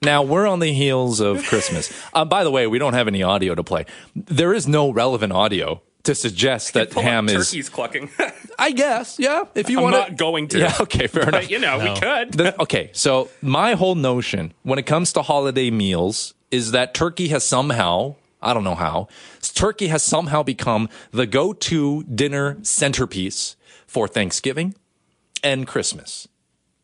[0.02, 1.92] Now we're on the heels of Christmas.
[2.14, 3.86] Uh, by the way, we don't have any audio to play.
[4.16, 7.50] There is no relevant audio to suggest that Pull up ham is.
[7.50, 8.10] turkeys clucking.
[8.60, 9.44] I guess, yeah.
[9.56, 10.60] If you want, I'm want not going to.
[10.60, 11.50] Yeah, okay, fair enough.
[11.50, 12.34] you know, we could.
[12.34, 17.28] The- okay, so my whole notion when it comes to holiday meals is that turkey
[17.28, 19.08] has somehow, I don't know how,
[19.54, 24.76] turkey has somehow become the go to dinner centerpiece for Thanksgiving
[25.44, 26.28] and Christmas.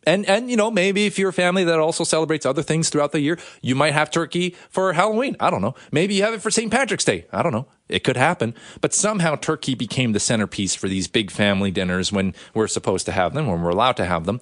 [0.05, 3.11] And, and, you know, maybe if you're a family that also celebrates other things throughout
[3.11, 5.35] the year, you might have turkey for Halloween.
[5.39, 5.75] I don't know.
[5.91, 6.71] Maybe you have it for St.
[6.71, 7.25] Patrick's Day.
[7.31, 7.67] I don't know.
[7.87, 8.53] It could happen.
[8.81, 13.11] But somehow turkey became the centerpiece for these big family dinners when we're supposed to
[13.11, 14.39] have them, when we're allowed to have them.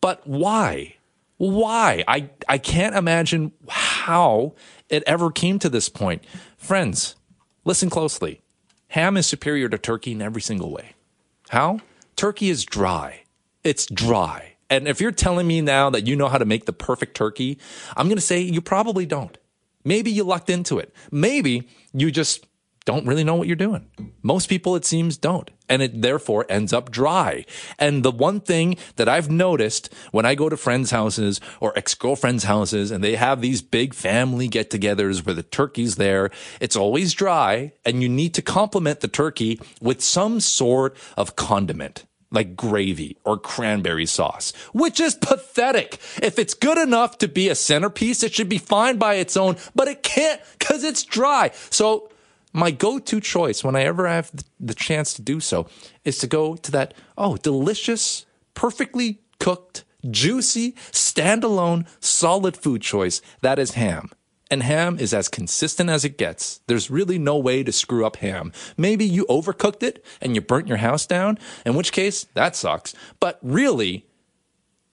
[0.00, 0.96] But why?
[1.36, 2.02] Why?
[2.08, 4.54] I, I can't imagine how
[4.88, 6.24] it ever came to this point.
[6.56, 7.16] Friends,
[7.64, 8.40] listen closely.
[8.88, 10.94] Ham is superior to turkey in every single way.
[11.50, 11.80] How?
[12.16, 13.24] Turkey is dry.
[13.62, 14.55] It's dry.
[14.68, 17.58] And if you're telling me now that you know how to make the perfect turkey,
[17.96, 19.36] I'm going to say you probably don't.
[19.84, 20.92] Maybe you lucked into it.
[21.12, 22.46] Maybe you just
[22.86, 23.88] don't really know what you're doing.
[24.22, 25.50] Most people, it seems, don't.
[25.68, 27.44] And it therefore ends up dry.
[27.78, 31.94] And the one thing that I've noticed when I go to friends' houses or ex
[31.94, 36.76] girlfriends' houses and they have these big family get togethers where the turkey's there, it's
[36.76, 42.56] always dry and you need to complement the turkey with some sort of condiment like
[42.56, 45.98] gravy or cranberry sauce, which is pathetic.
[46.22, 49.56] If it's good enough to be a centerpiece, it should be fine by its own,
[49.74, 51.50] but it can't because it's dry.
[51.70, 52.10] So
[52.52, 55.68] my go-to choice whenever I ever have the chance to do so
[56.04, 63.58] is to go to that, oh, delicious, perfectly cooked, juicy, standalone, solid food choice that
[63.58, 64.10] is ham.
[64.50, 66.60] And ham is as consistent as it gets.
[66.68, 68.52] There's really no way to screw up ham.
[68.76, 72.94] Maybe you overcooked it and you burnt your house down, in which case that sucks.
[73.18, 74.06] But really,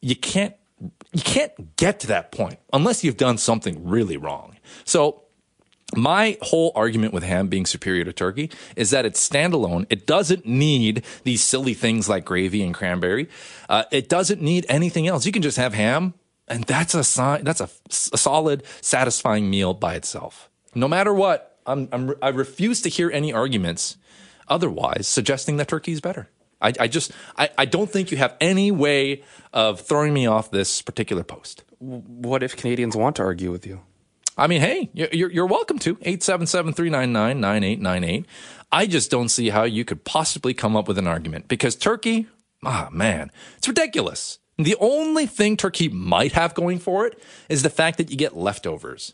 [0.02, 0.56] you can't
[1.14, 4.58] you can't get to that point unless you've done something really wrong.
[4.84, 5.24] So
[5.96, 9.86] my whole argument with ham being superior to turkey is that it's standalone.
[9.90, 13.30] It doesn't need these silly things like gravy and cranberry.
[13.70, 15.26] Uh, it doesn't need anything else.
[15.26, 16.16] You can just have ham,
[16.54, 17.70] and that's a si- that's a,
[18.14, 20.52] a solid, satisfying meal by itself.
[20.76, 23.98] No matter what, I'm, I'm I refuse to hear any arguments
[24.48, 26.30] otherwise suggesting that turkey is better.
[26.62, 30.52] I, I just I, I don't think you have any way of throwing me off
[30.52, 31.64] this particular post.
[31.80, 33.82] what if Canadians want to argue with you?
[34.36, 38.26] I mean, hey, you're, you're welcome to 877-399-9898.
[38.72, 42.26] I just don't see how you could possibly come up with an argument because turkey,
[42.66, 44.40] ah, man, it's ridiculous.
[44.58, 48.36] The only thing turkey might have going for it is the fact that you get
[48.38, 49.14] leftovers.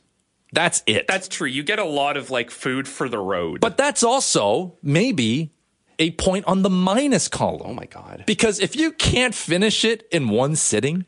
[0.51, 1.07] That's it.
[1.07, 1.47] That's true.
[1.47, 3.61] You get a lot of like food for the road.
[3.61, 5.51] but that's also maybe
[5.99, 7.61] a point on the minus column.
[7.65, 8.23] oh my god.
[8.25, 11.05] Because if you can't finish it in one sitting,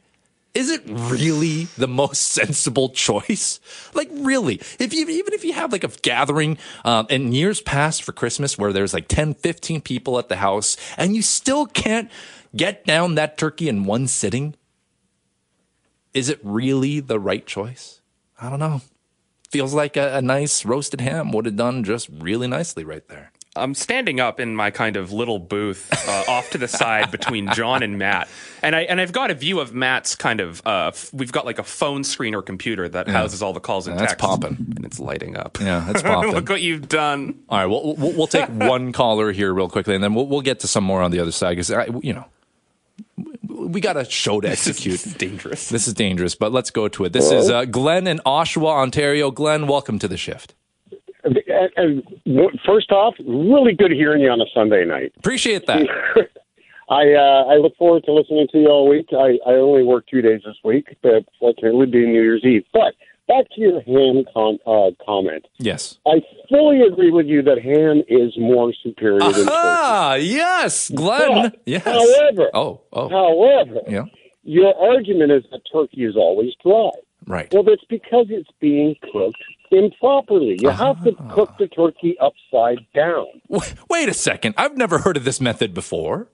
[0.54, 3.60] is it really the most sensible choice?
[3.94, 4.56] Like, really?
[4.80, 8.58] If you even if you have like a gathering um, in years past for Christmas
[8.58, 12.10] where there's like 10, 15 people at the house and you still can't
[12.56, 14.56] get down that turkey in one sitting,
[16.14, 18.02] is it really the right choice?
[18.40, 18.82] I don't know.
[19.50, 23.32] Feels like a, a nice roasted ham would have done just really nicely right there.
[23.54, 27.52] I'm standing up in my kind of little booth uh, off to the side between
[27.52, 28.30] Jawn and Matt,
[28.64, 30.62] and I and I've got a view of Matt's kind of.
[30.66, 33.88] Uh, f- we've got like a phone screen or computer that houses all the calls
[33.88, 34.22] and That's texts.
[34.26, 34.56] popping.
[34.78, 35.60] and it's lighting up.
[35.60, 36.32] Yeah, it's popping.
[36.32, 37.40] Look what you've done.
[37.50, 40.40] All right, well, we'll, we'll take one caller here real quickly, and then we'll, we'll
[40.40, 41.70] get to some more on the other side because
[42.04, 42.24] you know
[43.68, 44.94] we got a show to execute.
[44.94, 45.70] This is dangerous.
[45.70, 47.14] This is dangerous, but let's go to it.
[47.14, 49.32] This is uh, Glenn in Oshawa, Ontario.
[49.32, 50.54] Glenn, welcome to the shift.
[51.24, 51.40] And,
[51.78, 52.04] and
[52.66, 55.14] first off, really good hearing you on a Sunday night.
[55.18, 55.88] Appreciate that.
[56.90, 59.08] I uh, I look forward to listening to you all week.
[59.14, 62.44] I, I only work two days this week, but like it would be New Year's
[62.44, 62.66] Eve.
[62.74, 62.96] But
[63.32, 65.46] back to your ham com- uh, comment.
[65.58, 65.98] Yes.
[66.06, 69.50] I fully agree with you that ham is more superior than turkey.
[69.52, 71.34] Ah, yes, Glenn.
[71.52, 71.84] But, Yes.
[71.84, 74.06] However, Oh, oh, however, yeah.
[74.44, 76.92] your argument is that turkey is always dry.
[77.28, 77.54] Right.
[77.54, 80.58] Well, that's because it's being cooked improperly.
[80.60, 81.30] You have to Ah.
[81.34, 83.28] cook the turkey upside down.
[83.90, 84.56] Wait a second.
[84.58, 86.28] I've never heard of this method before.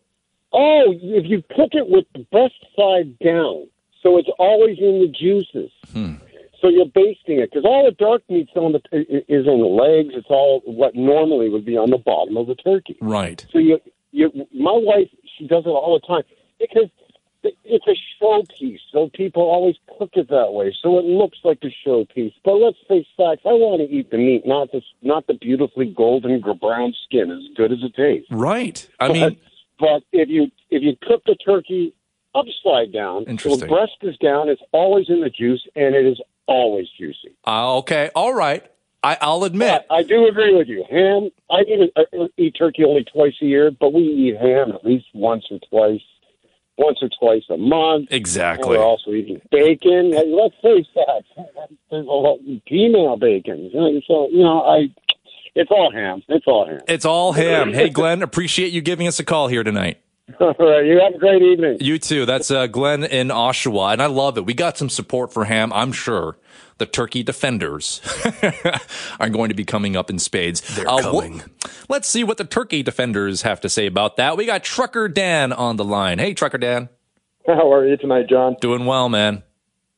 [0.54, 3.68] Oh, if you cook it with the breast side down,
[4.02, 5.72] so it's always in the juices.
[5.92, 6.14] Hmm.
[6.62, 10.13] So you're basting it because all the dark meat's on the is on the legs.
[10.15, 12.98] It's all what normally would be on the bottom of the turkey.
[13.00, 13.46] Right.
[13.52, 13.80] So you
[14.12, 16.24] you, my wife, she does it all the time
[16.60, 16.89] because
[17.43, 18.80] it's a showpiece.
[18.91, 22.34] So people always cook it that way, so it looks like a showpiece.
[22.43, 23.41] But let's face facts.
[23.46, 27.43] I want to eat the meat, not the not the beautifully golden brown skin, as
[27.56, 28.28] good as it tastes.
[28.32, 28.88] Right.
[29.00, 29.38] I mean,
[29.80, 31.93] But if you if you cook the turkey
[32.34, 36.20] upside down, so the breast is down, it's always in the juice, and it is
[36.48, 37.36] always juicy.
[37.46, 38.66] uh, okay, all right.
[39.04, 39.86] I, I'll admit.
[39.88, 40.84] But I do agree with you.
[40.90, 41.30] Ham.
[41.52, 42.04] I eat, I
[42.38, 46.02] eat turkey only twice a year, but we eat ham at least once or twice,
[46.78, 48.08] once or twice a month.
[48.12, 48.76] Exactly.
[48.78, 50.14] We're also eating bacon.
[50.14, 51.24] Hey, let's face that.
[51.92, 53.70] There's a lot female bacon.
[54.08, 54.88] So you know, I.
[55.56, 56.22] It's all ham.
[56.28, 56.82] It's all ham.
[56.88, 57.74] It's all ham.
[57.78, 60.00] Hey, Glenn, appreciate you giving us a call here tonight.
[60.42, 60.86] All right.
[60.86, 61.78] You have a great evening.
[61.80, 62.26] You too.
[62.26, 64.46] That's uh, Glenn in Oshawa, and I love it.
[64.46, 65.72] We got some support for ham.
[65.72, 66.38] I'm sure
[66.80, 68.02] the turkey defenders
[69.20, 70.62] are going to be coming up in spades.
[70.76, 71.44] They're coming.
[71.88, 74.36] let's see what the turkey defenders have to say about that.
[74.36, 76.20] We got Trucker Dan on the line.
[76.20, 76.90] Hey, Trucker Dan.
[77.48, 78.58] How are you tonight, Jawn?
[78.60, 79.44] Doing well, man.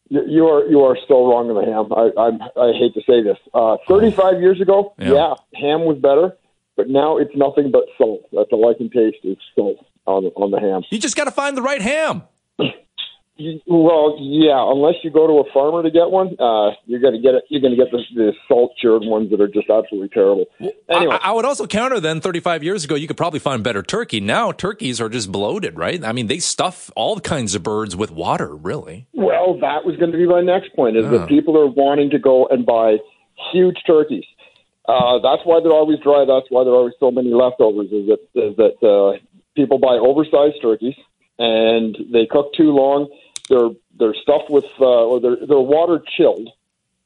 [0.10, 1.92] You, you are you are so wrong on the ham.
[1.92, 3.38] I I, I hate to say this.
[3.54, 5.14] Uh, Thirty five years ago, Yeah.
[5.14, 5.34] yeah.
[5.60, 6.38] ham was better,
[6.78, 8.22] but now it's nothing but salt.
[8.32, 10.84] That's all I can taste is salt on on the ham.
[10.92, 12.24] You just got to find the right ham.
[13.68, 17.36] Well, yeah, unless you go to a farmer to get one, uh, you're gonna get
[17.36, 17.46] it.
[17.48, 20.44] You're gonna get the, the salt cured ones that are just absolutely terrible.
[20.90, 23.82] Anyway, I, I would also counter then 35 years ago, you could probably find better
[23.82, 24.20] turkey.
[24.20, 26.04] Now turkeys are just bloated, right?
[26.04, 29.08] I mean, they stuff all kinds of birds with water, really.
[29.14, 30.98] Well, that was going to be my next point.
[30.98, 31.10] Is Ah.
[31.20, 32.98] that people are wanting to go and buy
[33.54, 34.26] huge turkeys.
[34.86, 36.26] Uh, that's why they're always dry.
[36.28, 37.88] That's why there are always so many leftovers.
[37.94, 39.18] Is that is that uh,
[39.56, 40.96] people buy oversized turkeys
[41.38, 43.10] and they cook too long.
[43.50, 46.50] They're they're stuffed with uh, or they're they're water chilled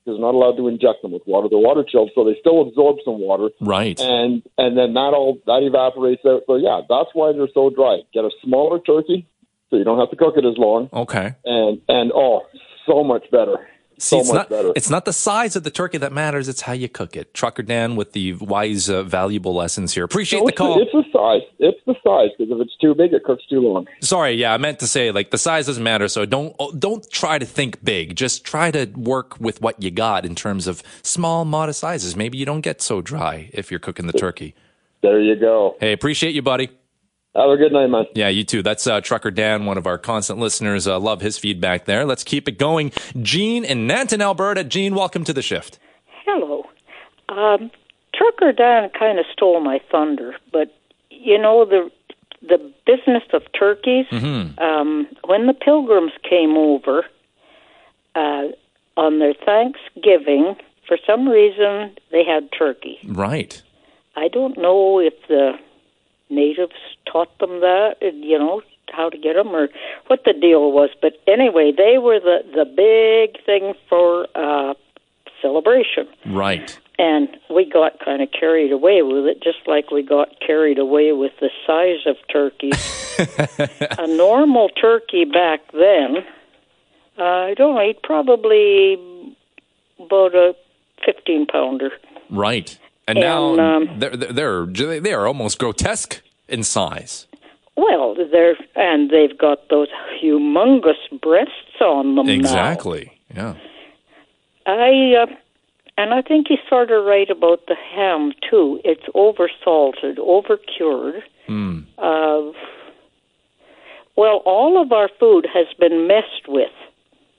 [0.05, 1.47] because they're not allowed to inject them with water.
[1.49, 3.49] They're water chilled, so they still absorb some water.
[3.61, 3.99] Right.
[3.99, 6.43] And and then that all that evaporates out.
[6.47, 7.99] So yeah, that's why they're so dry.
[8.13, 9.27] Get a smaller turkey
[9.69, 11.33] so you don't have to cook it as long Okay.
[11.45, 12.41] and and oh,
[12.85, 13.57] so much better.
[14.03, 14.73] See, so it's not better.
[14.75, 17.33] it's not the size of the turkey that matters; it's how you cook it.
[17.33, 20.03] Trucker Dan with the wise, uh, valuable lessons here.
[20.03, 20.81] Appreciate No, the call.
[20.81, 21.41] it's the size.
[21.59, 23.87] It's the size because if it's too big, it cooks too long.
[24.01, 26.07] Sorry, yeah, I meant to say like the size doesn't matter.
[26.09, 28.15] So don't oh, don't try to think big.
[28.15, 32.15] Just try to work with what you got in terms of small, modest sizes.
[32.15, 34.53] Maybe you don't get so dry if you're cooking the turkey.
[35.01, 35.75] There you go.
[35.79, 36.69] Hey, appreciate you, buddy.
[37.35, 38.05] Have a good night, man.
[38.13, 38.61] Yeah, you too.
[38.61, 40.87] That's uh, Trucker Dan, one of our constant listeners.
[40.87, 42.05] Uh, love his feedback there.
[42.05, 42.91] Let's keep it going.
[43.21, 44.63] Gene in Nanton, Alberta.
[44.63, 45.79] Gene, welcome to the shift.
[46.25, 46.65] Hello.
[47.29, 47.71] Um,
[48.13, 50.75] Trucker Dan kind of stole my thunder, but
[51.09, 51.89] you know the
[52.47, 54.05] the business of turkeys.
[54.11, 54.59] Mm-hmm.
[54.59, 57.03] Um, when the Pilgrims came over
[58.13, 58.43] uh,
[58.95, 60.55] on their Thanksgiving,
[60.87, 62.99] for some reason they had turkey.
[63.05, 63.61] Right.
[64.15, 65.53] I don't know if the
[66.29, 66.73] natives
[67.13, 69.69] taught them that, you know, how to get them or
[70.07, 70.89] what the deal was.
[71.01, 74.73] But anyway, they were the the big thing for uh,
[75.41, 76.07] celebration.
[76.25, 76.77] Right.
[76.99, 81.11] And we got kind of carried away with it, just like we got carried away
[81.11, 83.17] with the size of turkeys.
[83.97, 86.17] a normal turkey back then,
[87.17, 89.35] uh, I don't know, he'd probably
[89.99, 90.55] about a
[91.03, 91.89] 15 pounder.
[92.29, 92.77] Right.
[93.07, 97.27] And, And, now um, they're, they're they're they are almost grotesque in size.
[97.75, 99.87] Well, they're and they've got those
[100.21, 102.33] humongous breasts on them now.
[102.33, 103.19] Exactly.
[103.33, 103.55] Yeah.
[104.65, 105.25] I uh,
[105.97, 108.79] and I think he's sort of right about the ham too.
[108.83, 111.23] It's over salted, over cured.
[111.47, 111.81] Hmm.
[111.97, 112.51] Uh,
[114.15, 116.71] well, all of our food has been messed with.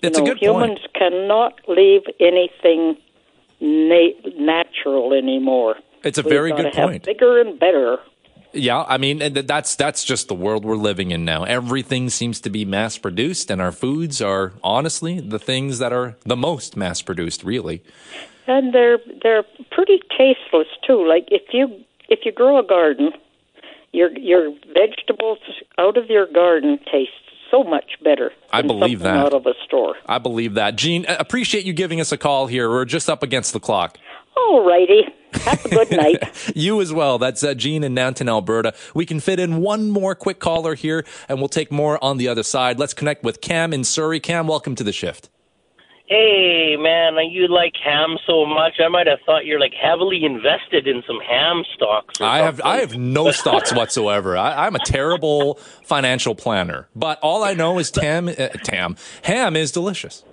[0.03, 2.97] It's you a know, good humans cannot leave anything
[3.61, 5.77] na- natural anymore.
[6.03, 7.05] It's a We've very good point.
[7.05, 7.99] Bigger and better.
[8.55, 11.45] Yeah, I mean that's that's just the world we're living in now.
[11.45, 16.17] Everything seems to be mass produced, and our foods are honestly the things that are
[16.25, 17.45] the most mass produced.
[17.45, 17.83] Really.
[18.47, 21.07] and they're they're pretty tasteless too.
[21.07, 23.13] Like if you if you grow a garden,
[23.93, 25.39] your your vegetables
[25.79, 27.11] out of your garden taste
[27.51, 28.33] so much better.
[28.53, 29.17] I believe that.
[29.17, 29.95] out of a store.
[30.07, 30.77] I believe that.
[30.77, 32.69] Gene, appreciate you giving us a call here.
[32.69, 33.99] We're just up against the clock.
[34.37, 35.03] All righty.
[35.33, 36.23] Have a good night.
[36.55, 37.19] You as well.
[37.19, 38.75] That's uh, Gene in Nanton, Alberta.
[38.95, 42.29] We can fit in one more quick caller here, and we'll take more on the
[42.29, 42.79] other side.
[42.79, 44.21] Let's connect with Cam in Surrey.
[44.21, 45.31] Cam, welcome to the shift.
[46.07, 48.75] Hey man, you like ham so much.
[48.79, 52.21] I might have thought you're like heavily invested in some ham stocks.
[52.21, 52.61] or I have.
[52.63, 54.37] I have no stocks whatsoever.
[54.37, 58.33] I, I'm a terrible financial planner, but all I know is Tam uh,
[58.65, 60.25] Tam ham is delicious.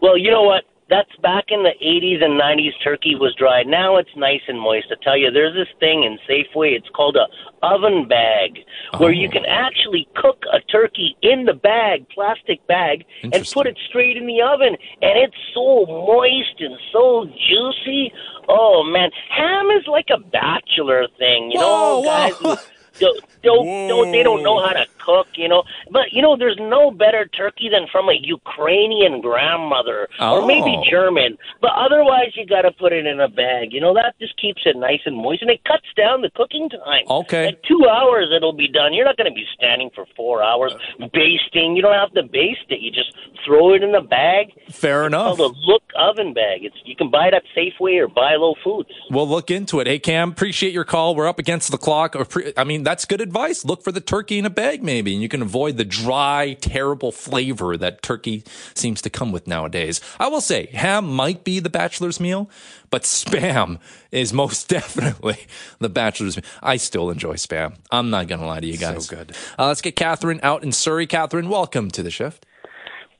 [0.00, 0.64] Well, you know what?
[0.92, 2.72] That's back in the 80s and 90s.
[2.84, 3.66] Turkey was dried.
[3.66, 4.88] Now it's nice and moist.
[4.92, 6.76] I tell you, there's this thing in Safeway.
[6.76, 7.26] It's called a
[7.62, 8.58] oven bag,
[8.98, 13.78] where you can actually cook a turkey in the bag, plastic bag, and put it
[13.88, 18.12] straight in the oven, and it's so moist and so juicy.
[18.48, 22.34] Oh man, ham is like a bachelor thing, you know, guys.
[22.36, 22.56] who
[22.98, 25.62] Don't, don't, don't, they don't know how to cook, you know.
[25.90, 30.84] But you know, there's no better turkey than from a Ukrainian grandmother or maybe Oh.
[30.90, 31.36] German.
[31.60, 33.72] But otherwise, you got to put it in a bag.
[33.72, 36.68] You know, that just keeps it nice and moist, and it cuts down the cooking
[36.68, 37.04] time.
[37.08, 37.48] Okay.
[37.48, 38.94] At two hours, it'll be done.
[38.94, 40.72] You're not going to be standing for four hours
[41.12, 41.76] basting.
[41.76, 42.80] You don't have to baste it.
[42.80, 43.12] You just
[43.44, 44.48] throw it in a bag.
[44.70, 45.36] Fair enough.
[45.36, 46.64] Called a Look oven bag.
[46.64, 48.90] It's you can buy it at Safeway or Buy Low Foods.
[49.10, 49.86] We'll look into it.
[49.86, 51.14] Hey, Cam, appreciate your call.
[51.14, 52.16] We're up against the clock.
[52.16, 53.64] Or pre- I mean, that's good advice.
[53.64, 57.12] Look for the turkey in a bag, maybe, and you can avoid the dry, terrible
[57.12, 60.00] flavor that turkey seems to come with nowadays.
[60.18, 62.50] I will say, ham might be the bachelor's meal,
[62.90, 63.78] but spam
[64.12, 65.38] is most definitely
[65.78, 66.46] the bachelor's meal.
[66.62, 67.76] I still enjoy spam.
[67.90, 69.06] I'm not going to lie to you guys.
[69.06, 69.36] So good.
[69.58, 71.06] Uh, let's get Catherine out in Surrey.
[71.06, 72.46] Catherine, welcome to the shift.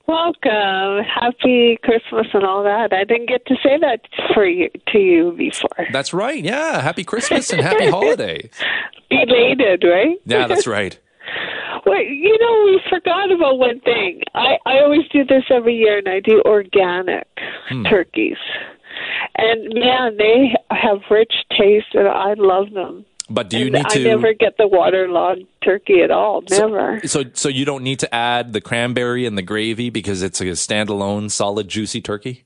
[0.06, 1.04] Welcome.
[1.04, 2.92] Happy Christmas and all that.
[2.92, 4.00] I didn't get to say that
[4.34, 5.86] for you to you before.
[5.92, 6.42] That's right.
[6.42, 6.80] Yeah.
[6.80, 8.50] Happy Christmas and happy holidays.
[9.10, 10.16] Belated, right?
[10.24, 10.98] Yeah, that's right.
[11.84, 14.20] Well, you know, we forgot about one thing.
[14.34, 17.26] I, I always do this every year, and I do organic
[17.68, 17.84] Hmm.
[17.84, 18.36] turkeys.
[19.36, 23.04] And man, they have rich taste, and I love them.
[23.32, 24.00] But do you And need I to?
[24.00, 26.42] I never get the waterlogged turkey at all.
[26.50, 27.00] Never.
[27.06, 30.44] So, so you don't need to add the cranberry and the gravy because it's a
[30.44, 32.44] standalone, solid, juicy turkey.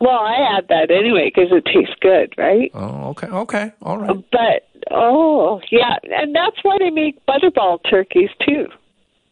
[0.00, 2.70] Well, I add that anyway because it tastes good, right?
[2.72, 4.24] Oh, okay, okay, all right.
[4.30, 8.68] But oh, yeah, and that's why they make butterball turkeys too.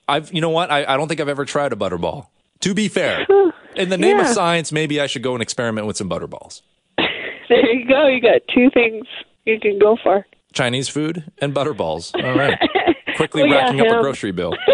[0.08, 0.72] I've, you know what?
[0.72, 2.26] I, I don't think I've ever tried a butterball.
[2.60, 3.26] To be fair,
[3.76, 6.62] in the name of science, maybe I should go and experiment with some butterballs.
[7.48, 8.08] There you go.
[8.08, 9.06] You got two things
[9.44, 10.26] you can go for.
[10.56, 12.12] Chinese food and butterballs.
[12.24, 12.58] All right.
[13.16, 14.54] Quickly yeah, racking up a grocery bill.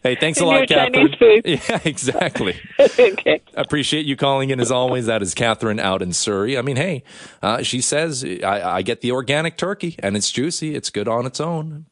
[0.00, 1.12] Hey, thanks a lot, your Catherine.
[1.18, 1.42] Food.
[1.44, 2.54] Yeah, exactly.
[2.78, 3.42] okay.
[3.54, 5.06] Appreciate you calling in as always.
[5.06, 6.56] That is Catherine out in Surrey.
[6.56, 7.02] I mean, hey,
[7.42, 10.76] uh, she says I, I get the organic turkey and it's juicy.
[10.76, 11.86] It's good on its own.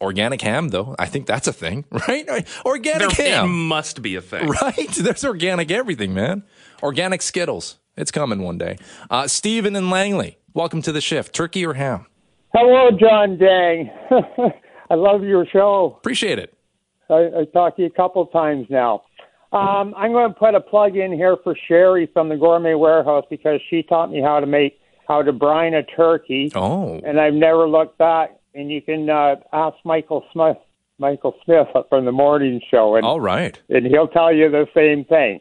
[0.00, 2.46] Organic ham, though, I think that's a thing, right?
[2.64, 4.46] Organic There- ham, It must be a thing.
[4.62, 4.88] right?
[4.96, 6.44] There's organic everything, man.
[6.84, 7.78] Organic Skittles.
[7.96, 8.78] It's coming one day.
[9.10, 11.34] Uh, Stephen and Langley, welcome to the shift.
[11.34, 12.06] Turkey or ham?
[12.54, 13.90] Hello, Jawn Jang.
[14.90, 15.96] I love your show.
[15.98, 16.56] Appreciate it.
[17.10, 19.02] I, I talked to you a couple times now.
[19.52, 23.24] Um, I'm going to put a plug in here for Sherry from the Gourmet Warehouse
[23.28, 24.78] because she taught me how to make
[25.08, 26.52] how to brine a turkey.
[26.54, 27.00] Oh.
[27.04, 28.30] And I've never looked back.
[28.54, 30.56] And you can uh, ask Michael Smith,
[30.98, 33.60] Michael Smith from the morning show, and All right.
[33.68, 35.40] and he'll tell you the same thing.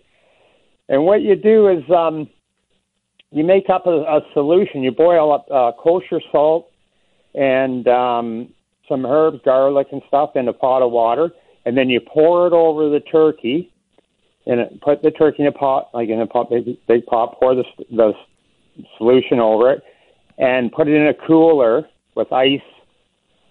[0.90, 2.28] And what you do is um,
[3.30, 4.82] you make up a, a solution.
[4.82, 6.73] You boil up uh, kosher salt
[7.36, 8.50] and um,
[8.88, 11.32] some herbs, garlic, and stuff in a pot of water,
[11.66, 13.70] and then you pour it over the turkey.
[14.46, 17.38] And it, put the turkey in a pot, like in a pot, big, big pot.
[17.40, 18.12] Pour the, the
[18.98, 19.84] solution over it,
[20.38, 22.60] and put it in a cooler with ice,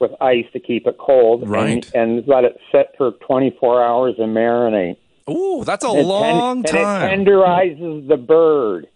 [0.00, 1.48] with ice to keep it cold.
[1.48, 1.90] Right.
[1.94, 4.98] And, and let it sit for 24 hours and marinate.
[5.30, 8.86] Ooh, that's a And it ten- long and it tenderizes the bird.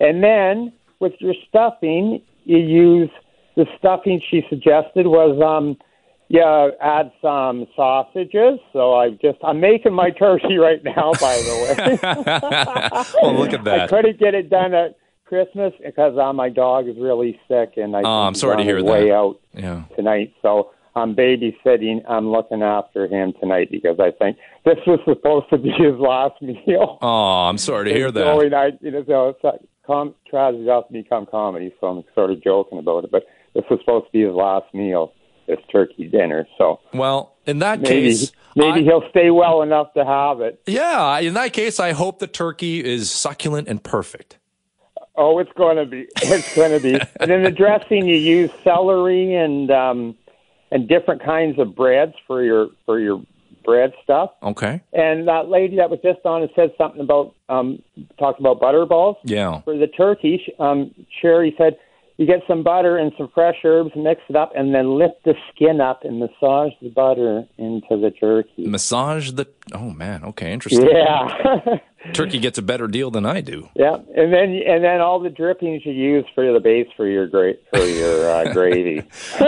[0.00, 3.10] And then with your stuffing, you use
[3.56, 5.76] the stuffing she suggested was um
[6.28, 8.58] yeah, add some sausages.
[8.72, 11.98] So I just I'm making my turkey right now, by the way.
[13.22, 14.96] well, look at that I couldn't get it done at
[15.26, 18.82] Christmas because uh, my dog is really sick, and I Oh, I'm sorry to hear
[18.82, 18.90] that.
[18.90, 19.84] way out Yeah.
[19.96, 20.32] tonight.
[20.42, 22.02] So I'm babysitting.
[22.08, 26.40] I'm looking after him tonight because I think this was supposed to be his last
[26.40, 26.98] meal.
[27.02, 28.20] Oh, I'm sorry to hear that.
[28.24, 31.74] Going, I, you know, so it's like com- tragedy to become comedy.
[31.80, 33.24] So I'm sort of joking about it, but
[33.54, 35.12] this was supposed to be his last meal,
[35.46, 36.46] this turkey dinner.
[36.58, 40.60] So Well, in that maybe case, maybe he'll stay well enough to have it.
[40.66, 44.38] yeah, in that case, I hope the turkey is succulent and perfect.
[45.16, 46.06] Oh, it's going to be.
[46.22, 46.98] It's going to be.
[47.20, 50.16] and in the dressing, you use celery and um,
[50.72, 53.22] and different kinds of breads for your for your
[53.64, 54.30] bread stuff.
[54.42, 54.82] Okay.
[54.92, 57.80] And that lady that was just on and said something about um,
[58.18, 59.60] talked about butter balls Yeah.
[59.60, 60.42] for the turkey.
[60.58, 60.92] Um,
[61.22, 61.76] Sherry said
[62.16, 65.34] you get some butter and some fresh herbs, mix it up, and then lift the
[65.52, 68.66] skin up and massage the butter into the turkey.
[68.66, 69.46] Massage the.
[69.72, 70.24] Oh man.
[70.24, 70.52] Okay.
[70.52, 70.88] Interesting.
[70.88, 71.78] Yeah.
[72.12, 73.66] Turkey gets a better deal than I do.
[73.74, 77.26] Yeah, and then and then all the drippings you use for the base for your
[77.26, 79.02] gra- for your uh, gravy.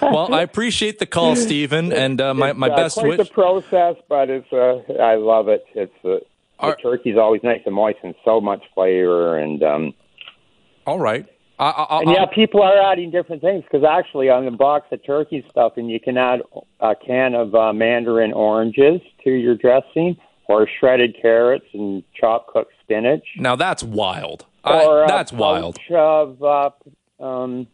[0.00, 3.28] Well, I appreciate the call, Stephen, and uh, my my It's, uh, best quite wish.
[3.28, 5.66] the process, but it's uh, I love it.
[5.74, 6.20] It's uh,
[6.66, 9.36] the turkey's always nice and moist and so much flavor.
[9.38, 9.94] And um,
[10.86, 11.26] all right,
[11.58, 15.04] I, I, and yeah, people are adding different things because actually on the box of
[15.04, 16.40] turkey stuff, and you can add
[16.80, 22.72] a can of uh, mandarin oranges to your dressing, or shredded carrots and chopped cooked
[22.82, 23.24] spinach.
[23.36, 24.46] Now that's wild.
[24.64, 25.78] I- Or a that's wild.
[25.90, 26.70] Of uh,
[27.20, 27.66] um,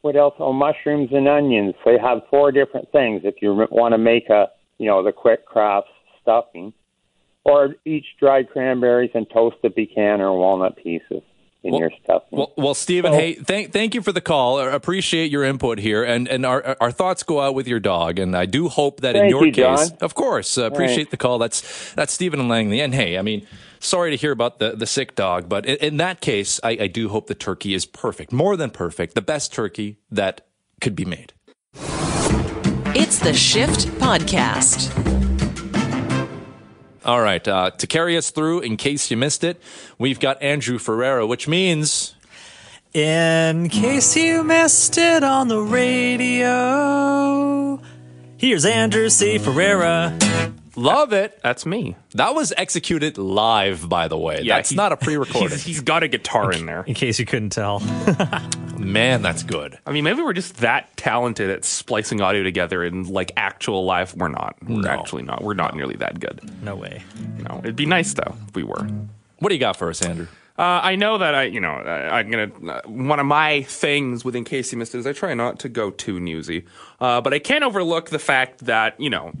[0.00, 0.34] what else?
[0.38, 1.74] Oh, mushrooms and onions.
[1.84, 4.48] So you have four different things if you want to make a,
[4.78, 5.88] you know, the quick Kraft
[6.22, 6.72] stuffing,
[7.44, 11.22] or each dried cranberries and toasted pecan or walnut pieces
[11.62, 12.38] in your stuffing.
[12.38, 14.58] Well, well, Stephen, hey, thank thank you for the call.
[14.58, 18.18] I appreciate your input here, and and our our thoughts go out with your dog,
[18.18, 19.76] and I do hope that in your you, Jawn.
[19.76, 21.10] case, of course, uh, appreciate Thanks.
[21.10, 21.38] the call.
[21.38, 23.46] That's that's Stephen and Langley, and hey, I mean,
[23.78, 26.86] sorry to hear about the the sick dog, but in, in that case, I, I
[26.86, 30.46] do hope the turkey is perfect, more than perfect, the best turkey that
[30.80, 31.34] could be made.
[32.92, 35.19] It's the Shift Podcast.
[37.10, 39.60] All right, uh, to carry us through, in case you missed it,
[39.98, 42.14] we've got Andrew Ferreira, which means.
[42.94, 47.82] In case you missed it on the radio,
[48.36, 49.38] here's Andrew C.
[49.38, 50.16] Ferreira.
[50.76, 51.40] Love it.
[51.42, 51.96] That's me.
[52.14, 54.42] That was executed live, by the way.
[54.42, 55.50] Yeah, That's he- not a pre-recorded.
[55.56, 56.84] He's, he's got a guitar in there.
[56.86, 57.80] In case you couldn't tell.
[58.80, 59.78] Man, that's good.
[59.86, 64.16] I mean, maybe we're just that talented at splicing audio together in like actual life.
[64.16, 64.56] We're not.
[64.66, 65.42] We're actually not.
[65.42, 66.40] We're not nearly that good.
[66.62, 67.02] No way.
[67.38, 68.88] No, it'd be nice though if we were.
[69.38, 70.26] What do you got for us, Andrew?
[70.58, 72.50] Uh, I know that I, you know, I, I'm gonna.
[72.70, 75.58] Uh, one of my things with in case you missed it is I try not
[75.60, 76.64] to go too newsy,
[77.00, 79.32] uh, but I can't overlook the fact that you know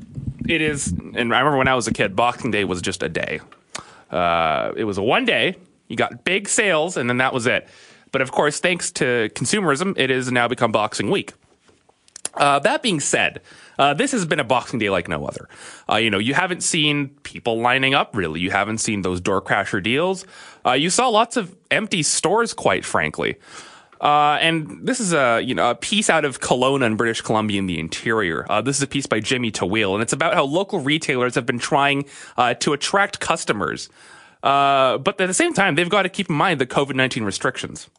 [0.48, 0.88] it is.
[0.88, 3.40] And I remember when I was a kid, Boxing Day was just a day.
[4.10, 5.56] Uh, it was a one day.
[5.88, 7.68] You got big sales, and then that was it.
[8.12, 11.32] But of course, thanks to consumerism, it has now become Boxing Week.
[12.34, 13.40] Uh, that being said,
[13.78, 15.48] uh, this has been a Boxing Day like no other.
[15.90, 18.40] Uh, you know, you haven't seen people lining up really.
[18.40, 20.24] You haven't seen those door crasher deals.
[20.64, 23.36] Uh, you saw lots of empty stores, quite frankly.
[24.00, 27.58] Uh, and this is a you know a piece out of Kelowna in British Columbia
[27.58, 28.46] in the interior.
[28.50, 31.44] Uh, this is a piece by Jimmy Tawil, and it's about how local retailers have
[31.44, 32.06] been trying
[32.38, 33.90] uh, to attract customers,
[34.42, 37.24] uh, but at the same time they've got to keep in mind the COVID nineteen
[37.24, 37.90] restrictions.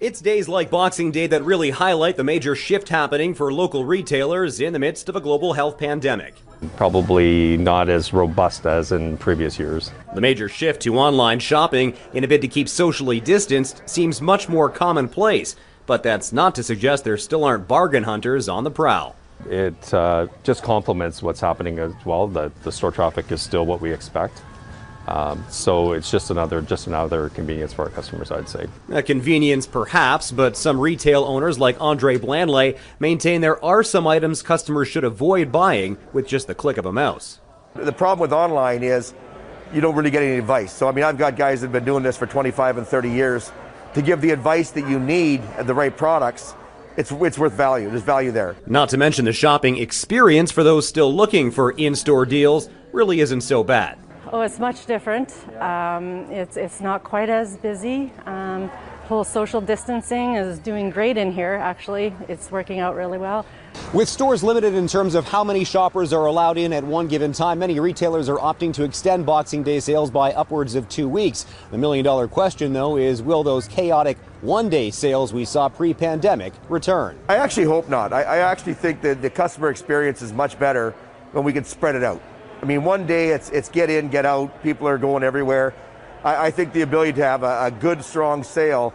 [0.00, 4.58] It's days like Boxing Day that really highlight the major shift happening for local retailers
[4.58, 6.36] in the midst of a global health pandemic.
[6.78, 9.92] Probably not as robust as in previous years.
[10.14, 14.48] The major shift to online shopping in a bid to keep socially distanced seems much
[14.48, 19.16] more commonplace, but that's not to suggest there still aren't bargain hunters on the prowl.
[19.50, 22.26] It uh, just complements what's happening as well.
[22.26, 24.40] The, the store traffic is still what we expect.
[25.10, 28.66] Um, so it's just another just another convenience for our customers, I'd say.
[28.92, 34.40] A convenience, perhaps, but some retail owners like Andre Blandley maintain there are some items
[34.40, 37.40] customers should avoid buying with just the click of a mouse.
[37.74, 39.12] The problem with online is
[39.74, 40.72] you don't really get any advice.
[40.72, 43.10] So, I mean, I've got guys that have been doing this for 25 and 30
[43.10, 43.50] years.
[43.94, 46.54] To give the advice that you need and the right products,
[46.96, 47.88] it's, it's worth value.
[47.88, 48.56] There's value there.
[48.66, 53.20] Not to mention the shopping experience for those still looking for in store deals really
[53.20, 53.98] isn't so bad.
[54.32, 55.34] Oh, it's much different.
[55.60, 58.12] Um, it's it's not quite as busy.
[58.26, 58.68] Um,
[59.08, 61.54] whole social distancing is doing great in here.
[61.54, 63.44] Actually, it's working out really well.
[63.92, 67.32] With stores limited in terms of how many shoppers are allowed in at one given
[67.32, 71.44] time, many retailers are opting to extend Boxing Day sales by upwards of two weeks.
[71.72, 75.92] The million dollar question, though, is will those chaotic one day sales we saw pre
[75.92, 77.18] pandemic return?
[77.28, 78.12] I actually hope not.
[78.12, 80.94] I, I actually think that the customer experience is much better
[81.32, 82.22] when we can spread it out.
[82.62, 85.72] I mean, one day it's, it's get in, get out, people are going everywhere.
[86.22, 88.92] I, I think the ability to have a, a good, strong sale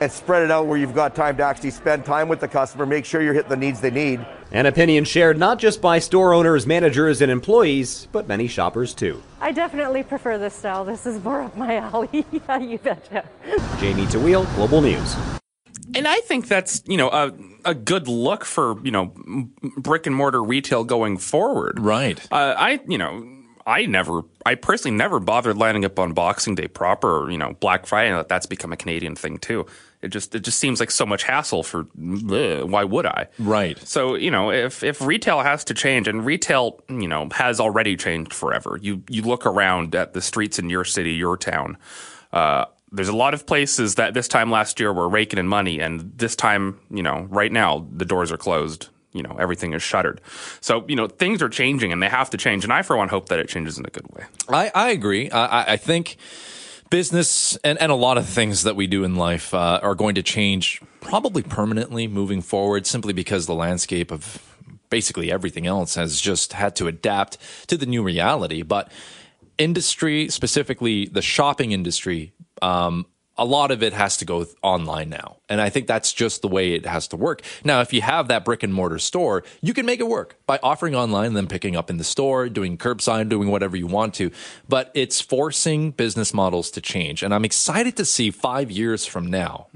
[0.00, 2.84] and spread it out where you've got time to actually spend time with the customer,
[2.84, 4.24] make sure you're hitting the needs they need.
[4.52, 9.22] An opinion shared not just by store owners, managers, and employees, but many shoppers too.
[9.40, 10.84] I definitely prefer this style.
[10.84, 12.26] This is more up my alley.
[12.30, 13.24] yeah, you betcha.
[13.80, 15.16] Jamie Tawil, Global News.
[15.94, 17.32] And I think that's you know a
[17.64, 19.12] a good look for you know
[19.76, 21.80] brick and mortar retail going forward.
[21.80, 22.20] Right.
[22.30, 23.26] Uh, I you know
[23.66, 27.24] I never I personally never bothered lining up on Boxing Day proper.
[27.24, 28.12] Or, you know Black Friday.
[28.12, 29.66] and That's become a Canadian thing too.
[30.02, 33.28] It just it just seems like so much hassle for ugh, why would I?
[33.38, 33.78] Right.
[33.86, 37.96] So you know if if retail has to change and retail you know has already
[37.96, 38.78] changed forever.
[38.80, 41.76] You you look around at the streets in your city, your town.
[42.32, 42.66] Uh,
[42.96, 46.12] there's a lot of places that this time last year were raking in money, and
[46.16, 48.88] this time, you know, right now the doors are closed.
[49.12, 50.20] You know, everything is shuttered.
[50.60, 52.64] So, you know, things are changing and they have to change.
[52.64, 54.24] And I, for one, hope that it changes in a good way.
[54.46, 55.30] I, I agree.
[55.30, 56.18] I, I- think
[56.90, 60.14] business and, and a lot of things that we do in life uh, are going
[60.16, 64.54] to change probably permanently moving forward simply because the landscape of
[64.90, 67.38] basically everything else has just had to adapt
[67.68, 68.60] to the new reality.
[68.62, 68.92] But
[69.58, 72.32] industry, specifically the shopping industry,
[72.62, 73.06] um,
[73.38, 75.36] a lot of it has to go online now.
[75.48, 77.42] And I think that's just the way it has to work.
[77.64, 80.58] Now, if you have that brick and mortar store, you can make it work by
[80.62, 84.30] offering online then picking up in the store, doing curbside, doing whatever you want to.
[84.68, 87.22] But it's forcing business models to change.
[87.22, 89.66] And I'm excited to see five years from now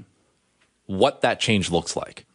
[0.87, 2.25] what that change looks like.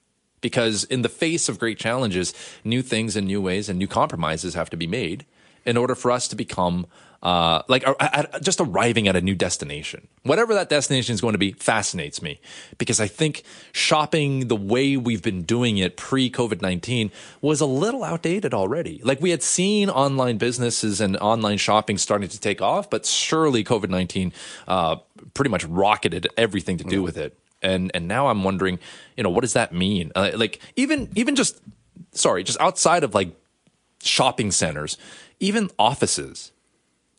[0.41, 2.33] Because in the face of great challenges,
[2.63, 5.27] new things and new ways and new compromises have to be made
[5.65, 6.87] in order for us to become
[7.23, 7.85] uh, like
[8.43, 10.09] just arriving at a new destination.
[10.23, 12.41] Whatever that destination is going to be fascinates me
[12.79, 13.43] because I think
[13.73, 17.11] shopping the way we've been doing it pre COVID 19
[17.41, 19.01] was a little outdated already.
[19.03, 23.65] Like we had seen online businesses and online shopping starting to take off, but surely
[23.65, 24.33] COVID 19
[24.69, 24.97] uh,
[25.35, 27.37] pretty much rocketed everything to do with it.
[27.63, 28.79] And, and now I'm wondering,
[29.17, 30.13] you know, what does that mean?
[30.15, 31.61] Uh, like even, even just,
[32.13, 33.31] sorry, just outside of like
[34.03, 34.99] shopping centers,
[35.41, 36.53] even offices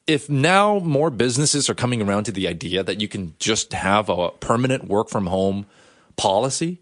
[0.07, 4.09] if now more businesses are coming around to the idea that you can just have
[4.09, 5.65] a permanent work from home
[6.15, 6.79] policy,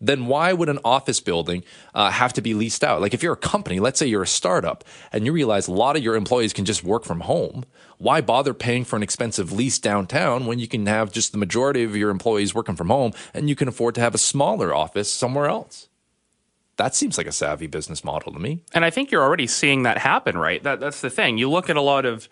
[0.00, 1.64] then why would an office building
[1.94, 3.00] uh, have to be leased out?
[3.00, 5.96] Like if you're a company, let's say you're a startup, and you realize a lot
[5.96, 7.64] of your employees can just work from home,
[7.96, 11.82] why bother paying for an expensive lease downtown when you can have just the majority
[11.82, 15.12] of your employees working from home and you can afford to have a smaller office
[15.12, 15.88] somewhere else?
[16.76, 18.62] That seems like a savvy business model to me.
[18.72, 20.62] And I think you're already seeing that happen, right?
[20.62, 21.36] That, that's the thing.
[21.36, 22.28] You look at a lot of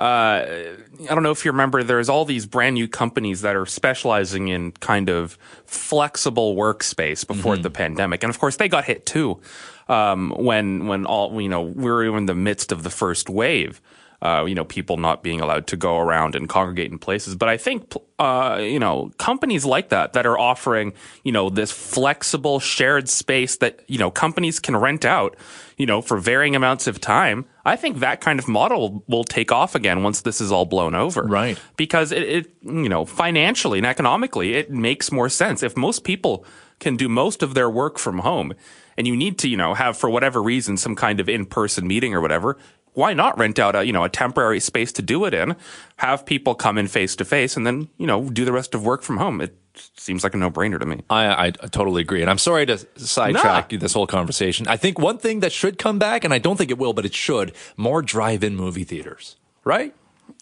[0.00, 0.76] I
[1.14, 4.72] don't know if you remember, there's all these brand new companies that are specializing in
[4.72, 5.36] kind of
[5.66, 7.62] flexible workspace before Mm-hmm.
[7.62, 9.40] the pandemic, and of course they got hit too
[9.88, 13.80] um, when when all you know we were in the midst of the first wave.
[14.22, 17.34] Uh, you know, people not being allowed to go around and congregate in places.
[17.34, 20.92] But I think, uh, you know, companies like that that are offering,
[21.24, 25.38] you know, this flexible shared space that, you know, companies can rent out,
[25.78, 27.46] you know, for varying amounts of time.
[27.64, 30.94] I think that kind of model will take off again once this is all blown
[30.94, 31.22] over.
[31.22, 31.58] Right.
[31.76, 35.62] Because it, it you know, financially and economically, it makes more sense.
[35.62, 36.44] If most people
[36.78, 38.54] can do most of their work from home
[38.96, 42.14] and you need to, you know, have for whatever reason some kind of in-person meeting
[42.14, 42.56] or whatever,
[42.94, 45.56] why not rent out a, you know, a temporary space to do it in,
[45.96, 48.84] have people come in face to face and then, you know, do the rest of
[48.84, 49.40] work from home.
[49.40, 49.56] It
[49.96, 51.00] seems like a no-brainer to me.
[51.08, 52.20] I, I totally agree.
[52.20, 54.66] And I'm sorry to sidetrack this whole conversation.
[54.66, 57.06] I think one thing that should come back, and I don't think it will, but
[57.06, 59.94] it should, more drive-in movie theaters, right?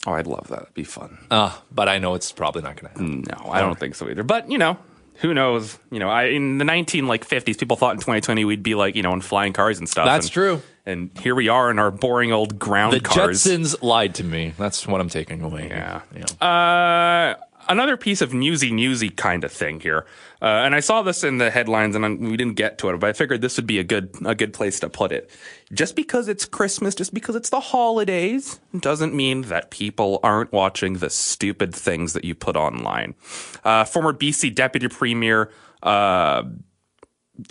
[0.06, 0.62] Oh, I'd love that.
[0.62, 1.18] It'd be fun.
[1.30, 3.24] Uh, but I know it's probably not going to happen.
[3.28, 4.22] No, I don't think so either.
[4.22, 4.78] But, you know,
[5.18, 5.78] who knows?
[5.90, 8.94] You know, I in the 19 like 50s, people thought in 2020 we'd be like,
[8.94, 10.06] you know, in flying cars and stuff.
[10.06, 10.62] That's and, true.
[10.88, 13.44] And here we are in our boring old ground The cars.
[13.44, 14.54] Jetsons lied to me.
[14.56, 15.68] That's what I'm taking away.
[15.68, 16.00] Yeah.
[16.16, 16.46] Yeah.
[16.46, 17.34] Uh,
[17.68, 20.06] another piece of newsy newsy kind of thing here,
[20.40, 22.98] uh, and I saw this in the headlines, and I'm, we didn't get to it,
[23.00, 25.28] but I figured this would be a good a good place to put it.
[25.74, 30.94] Just because it's Christmas, just because it's the holidays, doesn't mean that people aren't watching
[30.94, 33.14] the stupid things that you put online.
[33.62, 35.52] Uh, former BC Deputy Premier.
[35.82, 36.44] Uh,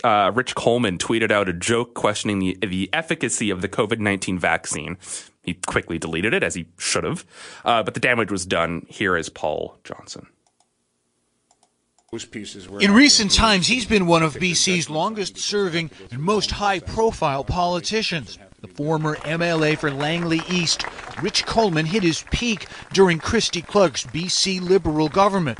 [0.04, 4.38] uh, Rich Coleman tweeted out a joke questioning the, the efficacy of the COVID 19
[4.38, 4.96] vaccine.
[5.42, 7.24] He quickly deleted it, as he should have.
[7.64, 8.84] Uh, but the damage was done.
[8.88, 10.26] Here is Paul Johnson.
[12.80, 18.38] In recent times, he's been one of BC's longest serving and most high profile politicians.
[18.60, 20.84] The former MLA for Langley East,
[21.22, 25.58] Rich Coleman, hit his peak during Christy Clark's BC Liberal government.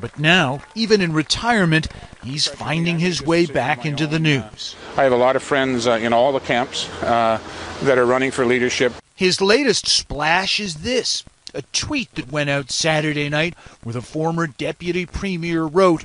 [0.00, 1.88] But now, even in retirement,
[2.22, 4.76] he's finding his way back into the news.
[4.96, 7.40] I have a lot of friends uh, in all the camps uh,
[7.82, 8.92] that are running for leadership.
[9.14, 11.24] His latest splash is this
[11.54, 16.04] a tweet that went out Saturday night where the former deputy premier wrote,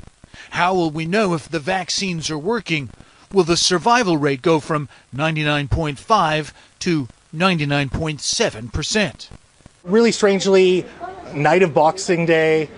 [0.52, 2.90] How will we know if the vaccines are working?
[3.34, 9.28] Will the survival rate go from 99.5 to 99.7%?
[9.84, 10.86] Really strangely,
[11.34, 12.70] night of Boxing Day,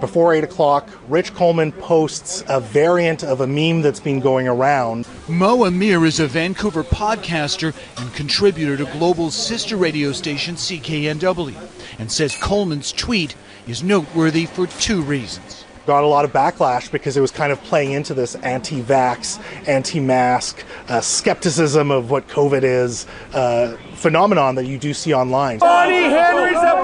[0.00, 5.08] before 8 o'clock, Rich Coleman posts a variant of a meme that's been going around.
[5.28, 11.56] Mo Amir is a Vancouver podcaster and contributor to Global's sister radio station CKNW
[11.98, 13.34] and says Coleman's tweet
[13.66, 15.64] is noteworthy for two reasons.
[15.86, 19.42] Got a lot of backlash because it was kind of playing into this anti vax,
[19.66, 25.58] anti mask, uh, skepticism of what COVID is uh, phenomenon that you do see online.
[25.58, 26.80] Bonnie Henry's a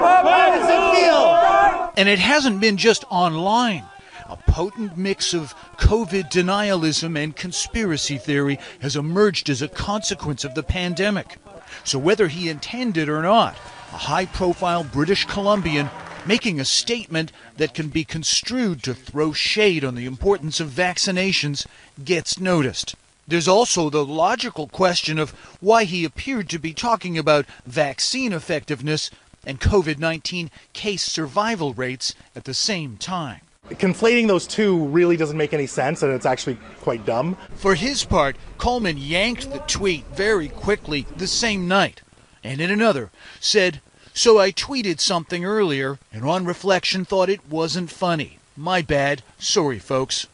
[1.97, 3.83] And it hasn't been just online.
[4.29, 10.53] A potent mix of COVID denialism and conspiracy theory has emerged as a consequence of
[10.53, 11.37] the pandemic.
[11.83, 13.55] So, whether he intended or not,
[13.91, 15.89] a high profile British Columbian
[16.23, 21.65] making a statement that can be construed to throw shade on the importance of vaccinations
[22.03, 22.95] gets noticed.
[23.27, 25.31] There's also the logical question of
[25.61, 29.09] why he appeared to be talking about vaccine effectiveness
[29.47, 33.41] and COVID 19 case survival rates at the same time.
[33.69, 37.35] Conflating those two really doesn't make any sense, and it's actually quite dumb.
[37.55, 42.01] For his part, Coleman yanked the tweet very quickly the same night,
[42.43, 43.81] and in another said,
[44.13, 48.39] So I tweeted something earlier, and on reflection thought it wasn't funny.
[48.55, 49.21] My bad.
[49.37, 50.27] Sorry, folks.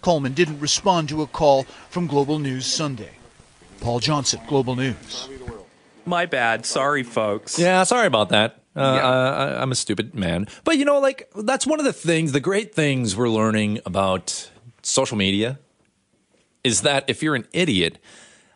[0.00, 3.12] Coleman didn't respond to a call from Global News Sunday.
[3.80, 5.28] Paul Johnson, Global News.
[6.08, 6.64] My bad.
[6.64, 7.58] Sorry, folks.
[7.58, 8.62] Yeah, sorry about that.
[8.74, 10.48] Uh, I, I'm a stupid man.
[10.64, 14.50] But you know, like, that's one of the things, the great things we're learning about
[14.82, 15.58] social media
[16.64, 17.98] is that if you're an idiot,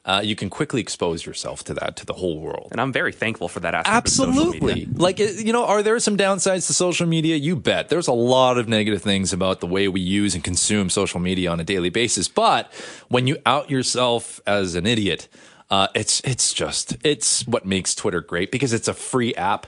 [0.05, 2.69] uh, you can quickly expose yourself to that to the whole world.
[2.73, 3.95] And I'm very thankful for that aspect.
[3.95, 4.87] Absolutely.
[4.87, 7.37] Like, uh, you know, are there some downsides to social media?
[7.37, 7.89] You bet.
[7.89, 11.51] There's a lot of negative things about the way we use and consume social media
[11.51, 12.29] on a daily basis.
[12.29, 12.73] But
[13.09, 15.29] when you out yourself as an idiot,
[15.73, 19.67] uh, it's it's just it's what makes Twitter great because it's a free app.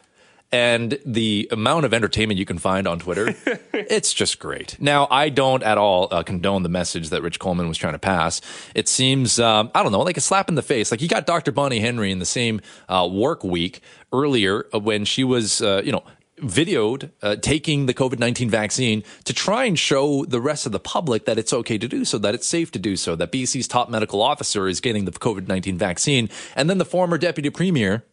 [0.52, 3.34] And the amount of entertainment you can find on Twitter,
[3.72, 4.76] it's just great.
[4.78, 7.98] Now, I don't at all uh, condone the message that Rich Coleman was trying to
[7.98, 8.40] pass.
[8.72, 10.92] It seems, um, I don't know, like a slap in the face.
[10.92, 11.50] Like you got Dr.
[11.50, 13.80] Bonnie Henry in the same uh, work week
[14.12, 16.04] earlier when she was, uh, you know,
[16.38, 20.80] videoed uh, taking the COVID 19 vaccine to try and show the rest of the
[20.80, 23.68] public that it's okay to do so, that it's safe to do so, that BC's
[23.68, 26.28] top medical officer is getting the COVID 19 vaccine.
[26.56, 28.04] And then the former deputy premier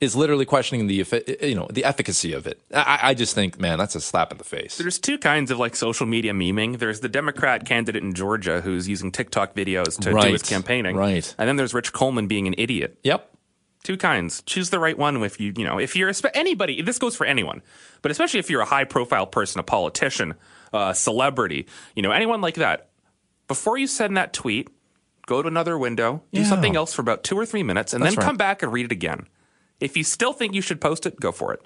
[0.00, 1.04] is literally questioning the
[1.42, 2.60] you know the efficacy of it.
[2.74, 4.78] I, I just think, man, that's a slap in the face.
[4.78, 6.78] There's two kinds of like social media memeing.
[6.78, 10.96] There's the Democrat candidate in Georgia who's using TikTok videos to do his campaigning.
[10.96, 11.34] Right.
[11.38, 12.98] And then there's Rich Coleman being an idiot.
[13.04, 13.30] Yep.
[13.82, 14.42] Two kinds.
[14.42, 17.62] Choose the right one if you, you know, if you're anybody, this goes for anyone,
[18.02, 20.34] but especially if you're a high profile person, a politician,
[20.72, 22.90] a celebrity, you know, anyone like that.
[23.48, 24.68] Before you send that tweet,
[25.26, 26.46] go to another window, do Yeah.
[26.46, 28.26] something else for about two or three minutes, and That's then right.
[28.26, 29.26] come back and read it again.
[29.80, 31.64] If you still think you should post it, go for it.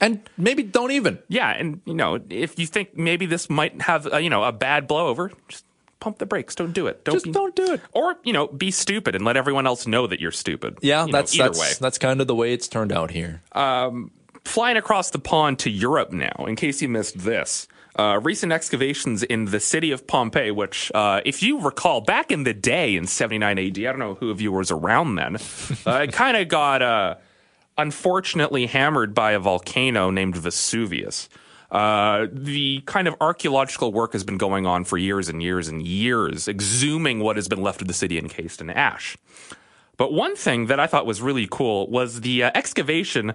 [0.00, 1.18] And maybe don't even.
[1.28, 4.52] Yeah, and you know, if you think maybe this might have a, you know a
[4.52, 5.64] bad blowover, just
[6.02, 6.54] pump the brakes.
[6.54, 7.04] Don't do it.
[7.04, 7.80] Don't Just be, don't do it.
[7.92, 10.78] Or you know, be stupid and let everyone else know that you're stupid.
[10.82, 11.72] Yeah, You know, that's either that's way.
[11.80, 13.40] that's kind of the way it's turned out here.
[13.52, 14.10] Um,
[14.44, 17.68] flying across the pond to Europe now, in case you missed this.
[17.98, 22.42] Uh, recent excavations in the city of Pompeii, which, uh, if you recall, back in
[22.44, 25.36] the day in 79 AD, I don't know who of you was around then,
[25.86, 27.16] uh, it kind of got uh,
[27.76, 31.28] unfortunately hammered by a volcano named Vesuvius.
[31.72, 35.82] Uh, the kind of archaeological work has been going on for years and years and
[35.86, 39.16] years, exhuming what has been left of the city encased in ash.
[39.96, 43.32] But one thing that I thought was really cool was the uh, excavation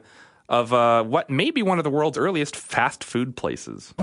[0.49, 3.93] of uh, what may be one of the world's earliest fast food places.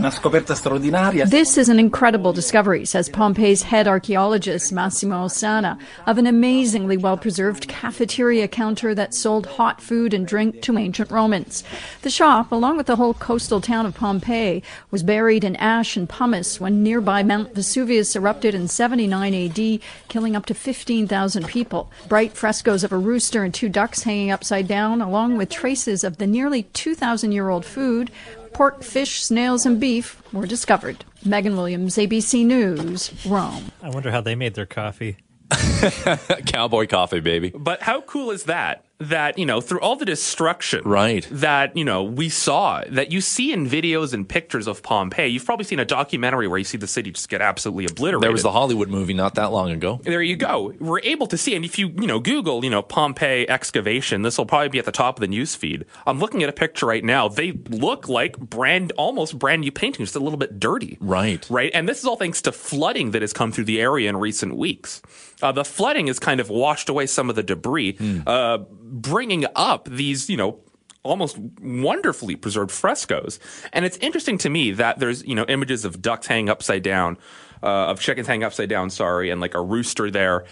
[1.25, 7.17] This is an incredible discovery, says Pompeii's head archaeologist Massimo Osanna, of an amazingly well
[7.17, 11.65] preserved cafeteria counter that sold hot food and drink to ancient Romans.
[12.03, 16.09] The shop, along with the whole coastal town of Pompeii, was buried in ash and
[16.09, 21.91] pumice when nearby Mount Vesuvius erupted in 79 AD, killing up to 15,000 people.
[22.07, 26.19] Bright frescoes of a rooster and two ducks hanging upside down, along with traces of
[26.19, 28.11] the nearly 2,000 year old food,
[28.53, 31.05] pork, fish, snails, and beef, were discovered.
[31.25, 33.73] Megan Williams, CBC News, Rome.
[33.83, 35.17] I wonder how they made their coffee.
[36.47, 37.51] Cowboy coffee, baby.
[37.57, 38.84] But how cool is that?
[39.01, 41.27] That, you know, through all the destruction Right.
[41.33, 45.45] that, you know, we saw, that you see in videos and pictures of Pompeii, you've
[45.45, 48.23] probably seen a documentary where you see the city just get absolutely obliterated.
[48.23, 50.01] There was the Hollywood movie not that long ago.
[50.05, 50.73] There you go.
[50.79, 54.39] We're able to see, and if you you know Google you know Pompeii excavation, this
[54.39, 55.85] will probably be at the top of the news feed.
[56.07, 57.27] I'm looking at a picture right now.
[57.29, 60.99] They look like brand, almost brand new paintings, just a little bit dirty.
[61.01, 61.45] Right.
[61.51, 64.17] Right, and this is all thanks to flooding that has come through the area in
[64.17, 65.03] recent weeks.
[65.43, 68.59] Uh, the flooding has kind of washed away some of the debris, uh,
[69.03, 70.61] bringing up these you know
[71.05, 73.39] almost wonderfully preserved frescoes.
[73.73, 77.19] And it's interesting to me that there's, you know, images of ducks hanging upside down,
[77.63, 80.47] uh, of chickens hanging upside down, sorry, and like a rooster there.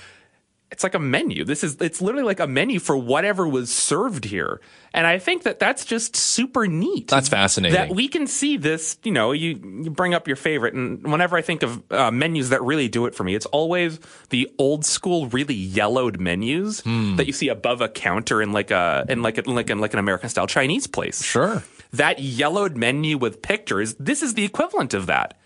[0.73, 1.45] It's like a menu.
[1.45, 4.61] This is, it's literally like a menu for whatever was served here.
[4.95, 7.09] And I think that that's just super neat.
[7.09, 7.75] That's fascinating.
[7.75, 10.73] That we can see this, you know, you, you bring up your favorite.
[10.75, 14.01] And whenever I think of uh, menus that really do it for me, it's always
[14.31, 17.17] the old school, really yellowed menus Hmm.
[17.17, 19.93] that you see above a counter in like a, in like a, like, in like
[19.93, 21.23] an American style Chinese place.
[21.23, 21.63] Sure.
[21.93, 25.39] That yellowed menu with pictures, this is the equivalent of that.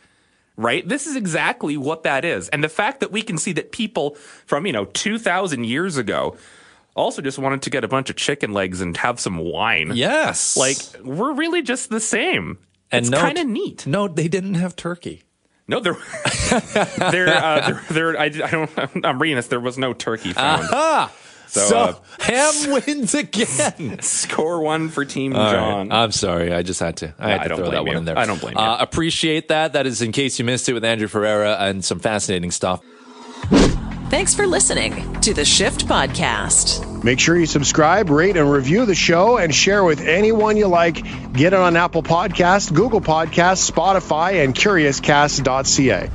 [0.57, 0.89] Right?
[0.89, 2.49] This is exactly what that is.
[2.49, 4.15] And the fact that we can see that people
[4.47, 6.37] from, you know, 2000 years ago
[6.95, 9.93] also just wanted to get a bunch of chicken legs and have some wine.
[9.95, 10.57] Yes.
[10.57, 12.59] Like, we're really just the same.
[12.91, 13.87] And it's kind of neat.
[13.87, 15.25] No, they didn't have turkey.
[15.69, 15.95] No, there,
[17.11, 18.71] there, uh, there, there I, I don't.
[19.05, 19.49] I'm reading this.
[19.49, 20.63] There was no turkey found.
[20.63, 21.13] Aha!
[21.47, 23.99] So, So, uh, Ham wins again.
[24.01, 25.53] Score one for Team All right.
[25.53, 25.93] Jawn.
[25.93, 26.53] I'm sorry.
[26.53, 27.15] I just had to.
[27.19, 27.99] I Yeah, had I to don't throw that blame one you.
[27.99, 28.19] in there.
[28.19, 28.63] I don't blame you.
[28.63, 29.73] Uh, appreciate that.
[29.75, 32.83] That is in case you missed it with Andrew Ferreira and some fascinating stuff.
[34.09, 37.03] Thanks for listening to the Shift Podcast.
[37.03, 41.03] Make sure you subscribe, rate, and review the show and share with anyone you like.
[41.33, 46.09] Get it on Apple Podcasts, Google Podcasts, Spotify, and CuriousCast.ca.